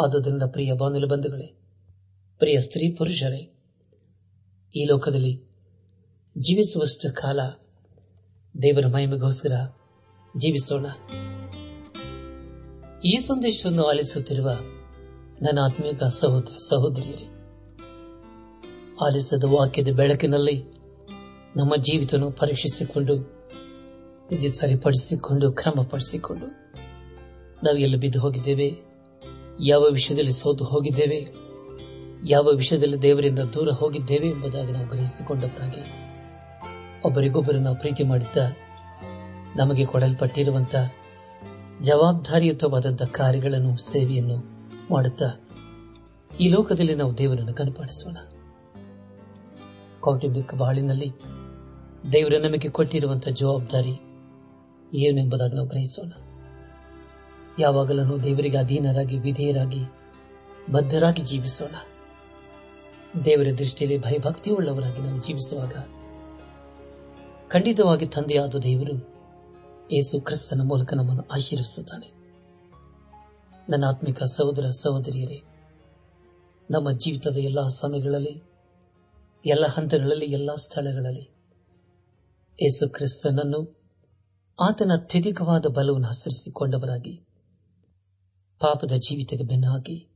ಆದುದರಿಂದ 0.00 0.42
ಪ್ರಿಯ 0.42 0.72
ಬಾಂಧವ್ಯ 0.72 1.06
ಬಂಧುಗಳೇ, 1.06 1.46
ಪ್ರಿಯ 2.38 2.60
ಸ್ತ್ರೀ 2.60 2.92
ಪುರುಷರೇ 2.92 3.54
ಈ 4.76 4.84
ಲೋಕದಲ್ಲಿ 4.84 5.34
ಜೀವಿಸುವಷ್ಟು 6.38 7.14
ಕಾಲ 7.14 7.40
ದೇವರ 8.62 8.86
ಮಹಿಮೆಗೋಸ್ಕರ 8.86 9.52
ಜೀವಿಸೋಣ. 10.36 10.86
ಈ 13.04 13.16
ಸಂದೇಶವನ್ನು 13.16 13.84
ಆಲಿಸುತ್ತಿರುವ 13.84 14.50
ನನ್ನ 15.42 15.58
ಆತ್ಮೀಕ 15.64 16.04
ಸಹೋದರ 16.04 16.52
ಸಹೋದರಿಯರೇ, 16.52 17.26
ಆಲಿಸದ 19.06 19.44
ವಾಕ್ಯದ 19.44 19.88
ಬೆಳಕಿನಲ್ಲಿ 19.96 20.62
ನಮ್ಮ 21.56 21.76
ಜೀವಿತವನ್ನು 21.76 22.30
ಪರೀಕ್ಷಿಸಿಕೊಂಡು 22.30 23.38
ಸರಿಪಡಿಸಿಕೊಂಡು, 24.48 25.52
ಕ್ರಮಪಡಿಸಿಕೊಂಡು 25.52 26.46
ನಾವು 27.64 27.76
ಎಲ್ಲ 27.76 27.96
ಬಿದ್ದು 27.96 28.20
ಹೋಗಿದ್ದೇವೆ. 28.20 28.78
ಯಾವ 29.60 29.86
ವಿಷಯದಲ್ಲಿ 29.92 30.32
ಸೋತು 30.32 30.64
ಹೋಗಿದ್ದೇವೆ. 30.64 31.47
ಯಾವ 32.24 32.44
ವಿಷಯದಲ್ಲಿ 32.44 33.02
ದೇವರಿಂದ 33.02 33.38
ದೂರ 33.38 33.68
ಹೋಗಿದ್ದೇವೆ 33.68 34.26
ಎಂಬುದಾಗಿ 34.26 34.72
ನಾವು 34.72 34.86
ಗ್ರಹಿಸಿಕೊಂಡವರಾಗಿ 34.86 35.82
ಒಬ್ಬರಿಗೊಬ್ಬರು 37.04 37.58
ನಾವು 37.58 37.76
ಪ್ರೀತಿ 37.76 38.04
ಮಾಡುತ್ತಾ 38.04 38.40
ನಮಗೆ 39.56 39.84
ಕೊಡಲ್ಪಟ್ಟಿರುವಂತಹ 39.84 40.92
ಜವಾಬ್ದಾರಿಯುತವಾದಂತಹ 41.82 43.04
ಕಾರ್ಯಗಳನ್ನು 43.04 43.78
ಸೇವೆಯನ್ನು 43.78 44.44
ಮಾಡುತ್ತಾ 44.90 45.44
ಈ 46.40 46.48
ಲೋಕದಲ್ಲಿ 46.48 46.94
ನಾವು 46.94 47.18
ದೇವರನ್ನು 47.18 47.54
ಕನಪಾಡಿಸೋಣ. 47.54 48.16
ಕೌಟುಂಬಿಕ 50.00 50.54
ಬಾಳಿನಲ್ಲಿ 50.54 51.12
ದೇವರ 52.12 52.32
ನಮಗೆ 52.42 52.68
ಕೊಟ್ಟಿರುವಂತಹ 52.68 53.30
ಜವಾಬ್ದಾರಿ 53.30 54.00
ಏನೆಂಬುದಾಗಿ 54.94 55.54
ನಾವು 55.54 55.68
ಗ್ರಹಿಸೋಣ. 55.68 56.10
ಯಾವಾಗಲೂ 57.58 58.18
ದೇವರಿಗೆ 58.18 58.56
ಅಧೀನರಾಗಿ, 58.56 59.18
ವಿಧೇಯರಾಗಿ, 59.18 59.84
ಬದ್ಧರಾಗಿ 60.72 61.22
ಜೀವಿಸೋಣ. 61.22 61.74
ದೇವರ 63.24 63.46
ದೃಷ್ಟಿಯಲ್ಲಿ 63.58 63.98
ಭಯಭಕ್ತಿಯುಳ್ಳವರಾಗಿ 63.98 65.00
ನಾವು 65.00 65.22
ಜೀವಿಸುವಾಗ 65.22 65.72
ಖಂಡಿತವಾಗಿ 67.48 68.06
ತಂದೆಯಾದ 68.06 68.54
ದೇವರು 68.54 69.18
ಏಸು 69.92 70.20
ಕ್ರಿಸ್ತನ 70.20 70.60
ಮೂಲಕ 70.64 70.94
ನಮ್ಮನ್ನು 70.94 71.22
ಆಶೀರ್ವಿಸುತ್ತಾನೆ. 71.22 72.12
ನನ್ನ 73.68 73.84
ಆತ್ಮಿಕ 73.86 74.22
ಸಹೋದರ 74.22 74.70
ಸಹೋದರಿಯರೇ, 74.70 75.42
ನಮ್ಮ 76.70 76.90
ಜೀವಿತದ 76.90 77.36
ಎಲ್ಲಾ 77.36 77.66
ಸಮಯಗಳಲ್ಲಿ, 77.66 78.42
ಎಲ್ಲ 79.46 79.66
ಹಂತಗಳಲ್ಲಿ, 79.66 80.26
ಎಲ್ಲ 80.26 80.54
ಸ್ಥಳಗಳಲ್ಲಿ 80.54 81.30
ಏಸು 82.62 82.88
ಕ್ರಿಸ್ತನನ್ನು 82.88 83.78
ಆತನ 84.60 84.92
ಅತ್ಯಧಿಕವಾದ 84.94 85.66
ಬಲವನ್ನು 85.66 86.08
ಹಸರಿಸಿಕೊಂಡವರಾಗಿ 86.08 87.20
ಪಾಪದ 88.60 88.92
ಜೀವಿತಕ್ಕೆ 88.92 89.44
ಬೆನ್ನಾಗಿ 89.44 90.07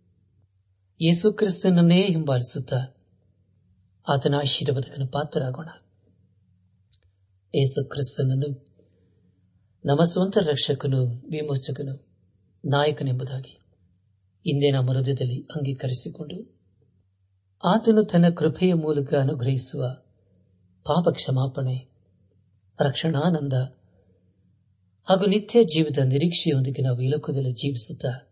ಯೇಸು 1.02 1.32
ಕ್ರಿಸ್ತನನ್ನೇ 1.32 2.02
ಹಿಂಬಾಲಿಸುತ್ತ 2.02 2.74
ಆತನ 4.08 4.34
ಆಶೀರ್ವಾದಕನ 4.34 5.02
ಪಾತ್ರರಾಗೋಣ. 5.12 5.68
ಯೇಸು 7.54 7.84
ಕ್ರಿಸ್ತನನ್ನು 7.84 8.72
ನಮ್ಮ 9.86 10.04
ಸ್ವಂತ 10.04 10.38
ರಕ್ಷಕನು, 10.38 11.04
ವಿಮೋಚಕನು, 11.04 12.06
ನಾಯಕನೆಂಬುದಾಗಿ 12.64 13.60
ಇಂದಿನ 14.46 14.76
ಹೃದಯದಲ್ಲಿ 14.80 15.40
ಅಂಗೀಕರಿಸಿಕೊಂಡು 15.40 16.60
ಆತನು 17.64 18.04
ತನ್ನ 18.04 18.28
ಕೃಪೆಯ 18.28 18.74
ಮೂಲಕ 18.74 19.14
ಅನುಗ್ರಹಿಸುವ 19.14 19.84
ಪಾಪ 20.86 21.08
ಕ್ಷಮಾಪಣೆ 21.08 21.88
ರಕ್ಷಣಾನಂದ 22.80 23.52
ಹಾಗೂ 25.04 25.26
ನಿತ್ಯ 25.26 25.64
ಜೀವಿತ 25.64 25.98
ನಿರೀಕ್ಷೆಯೊಂದಿಗೆ 25.98 26.82
ನಾವು 26.82 27.00
ಈ 27.00 27.10
ಜೀವಿಸುತ್ತಾ 27.52 28.31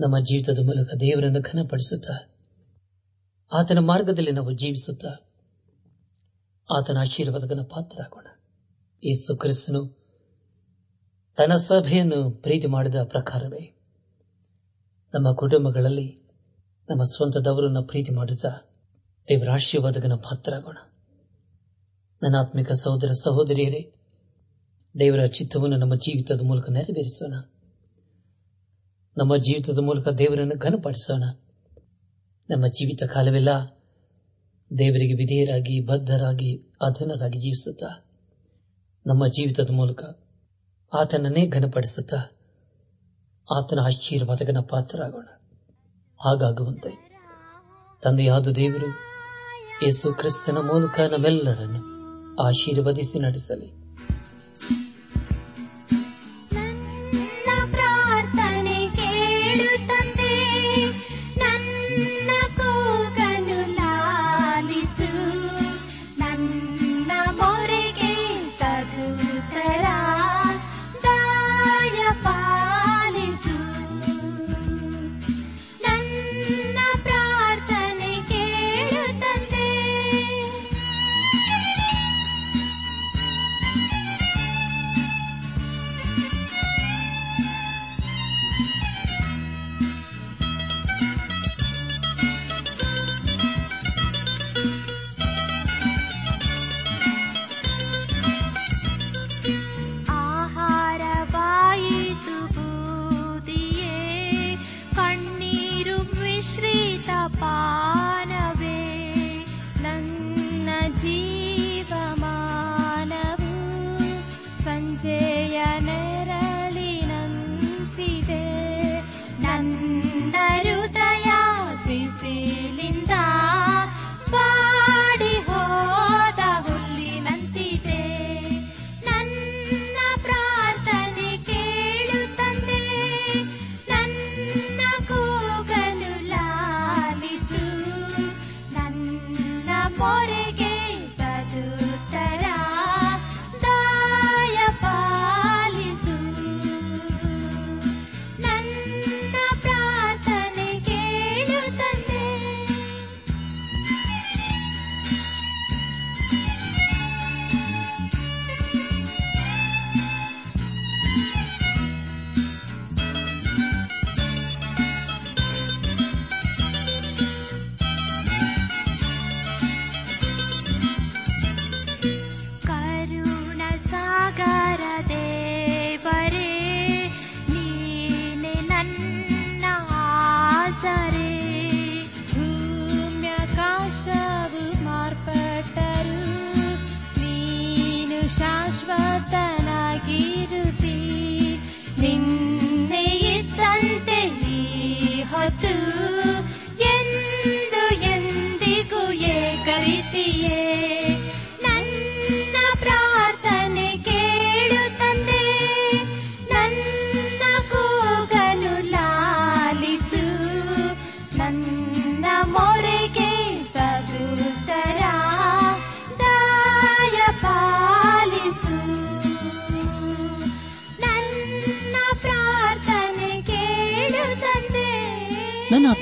ನಮ್ಮ 0.00 0.18
ಜೀವಿತದ 0.18 0.58
ಮೂಲಕ 0.58 0.94
ದೇವರನ್ನು 1.00 1.40
ಘನಪಡಿಸುತ್ತ 1.40 2.10
ಆತನ 3.52 3.78
ಮಾರ್ಗದಲ್ಲಿ 3.78 4.32
ನಾವು 4.32 4.52
ಜೀವಿಸುತ್ತ 4.52 5.04
ಆತನ 6.72 6.96
ಆಶೀರ್ವಾದಕನ 6.98 7.60
ಪಾತ್ರರಾಗೋಣ. 7.60 8.26
ಯೇಸು 9.04 9.36
ಕ್ರಿಸ್ತನು 9.36 9.98
ತನ್ನ 11.36 11.56
ಸಭೆಯನ್ನು 11.56 12.30
ಪ್ರೀತಿ 12.30 12.66
ಮಾಡಿದ 12.66 12.94
ಪ್ರಕಾರವೇ 13.04 13.76
ನಮ್ಮ 15.14 15.32
ಕುಟುಂಬಗಳಲ್ಲಿ 15.32 16.22
ನಮ್ಮ 16.90 17.02
ಸ್ವಂತದವರನ್ನು 17.02 17.82
ಪ್ರೀತಿ 17.82 18.12
ಮಾಡುತ್ತಾ 18.12 18.48
ದೇವರ 19.28 19.50
ಆಶೀರ್ವಾದಕನ 19.50 20.14
ಪಾತ್ರರಾಗೋಣ. 20.14 20.76
ನನ್ನ 22.22 22.36
ಆತ್ಮಿಕ 22.36 22.72
ಸಹೋದರ 22.72 23.10
ಸಹೋದರಿಯರೇ, 23.10 23.94
ದೇವರ 24.98 25.26
ಚಿತ್ತವನ್ನು 25.26 25.76
ನಮ್ಮ 25.76 25.94
ಜೀವಿತದ 25.94 26.40
ಮೂಲಕ 26.40 26.70
ನೆರವೇರಿಸೋಣ. 26.70 27.34
ನಮ್ಮ 29.16 29.36
ಜೀವಿತದ 29.36 29.78
ಮೂಲಕ 29.78 30.08
ದೇವರನ್ನು 30.08 30.58
ಘನಪಡಿಸೋಣ. 30.58 31.24
ನಮ್ಮ 32.50 32.66
ಜೀವಿತ 32.66 33.02
ಕಾಲವೆಲ್ಲ 33.02 33.48
ದೇವರಿಗೆ 34.78 35.14
ವಿಧೇಯರಾಗಿ, 35.14 35.80
ಬದ್ಧರಾಗಿ, 35.80 36.56
ಅಧೀನರಾಗಿ 36.56 37.38
ಜೀವಿಸುತ್ತಾ, 37.38 38.04
ನಮ್ಮ 39.06 39.26
ಜೀವಿತದ 39.26 39.70
ಮೂಲಕ 39.70 40.04
ಆತನನ್ನೇ 40.94 41.46
ಘನಪಡಿಸುತ್ತಾ, 41.46 42.16
ಆತನ 43.56 43.78
ಆಶೀರ್ವಾದಕನ 43.80 44.56
ಪಾತ್ರರಾಗೋಣ. 44.70 45.24
ಹಾಗಾಗುವಂತೆ 46.20 47.10
ತಂದೆಯಾದ 48.02 48.48
ದೇವರು 48.48 48.86
ಯೇಸು 49.86 50.14
ಕ್ರಿಸ್ತನ 50.14 50.58
ಮೂಲಕ 50.58 51.00
ನಮ್ಮೆಲ್ಲರನ್ನು 51.00 51.80
ಆಶೀರ್ವದಿಸಿ 52.42 53.18
ನಡೆಸಲಿ. 53.18 53.85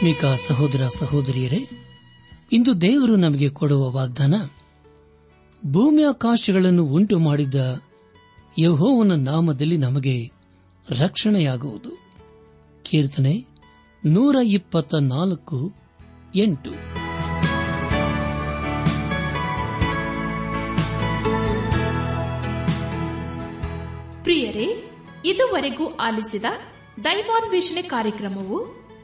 ಆತ್ಮಿಕ 0.05 0.25
ಸಹೋದರ 0.25 0.87
ಸಹೋದರಿಯರೇ, 0.87 1.69
ಇಂದು 2.53 2.81
ದೇವರು 2.81 3.17
ನಮಗೆ 3.17 3.51
ಕೊಡುವ 3.51 3.91
ವಾಗ್ದಾನ 3.91 4.35
ಭೂಮಿ 5.73 6.03
ಆಕಾಶಗಳನ್ನು 6.03 6.85
ಉಂಟು 6.85 7.19
ಮಾಡಿದ 7.19 7.83
ಯಹೋವನ 8.59 9.13
ನಾಮದಲ್ಲಿ 9.15 9.77
ನಮಗೆ 9.77 10.31
ರಕ್ಷಣೆಯಾಗುವುದು. 10.91 11.99
ಕೀರ್ತನೆ 12.83 13.47
ನೂರ 14.07 14.37
ಇಪ್ಪತ್ತ 14.45 14.95
ನಾಲ್ಕು 14.95 15.75
ಎಂಟು. 16.35 16.71
ಪ್ರಿಯರೇ, 24.25 24.93
ಇದುವರೆಗೂ 25.25 25.95
ಆಲಿಸಿದ 25.95 26.45
ದೈವಾನ್ವೇಷಣೆ 27.05 27.83
ಕಾರ್ಯಕ್ರಮವು 27.83 28.84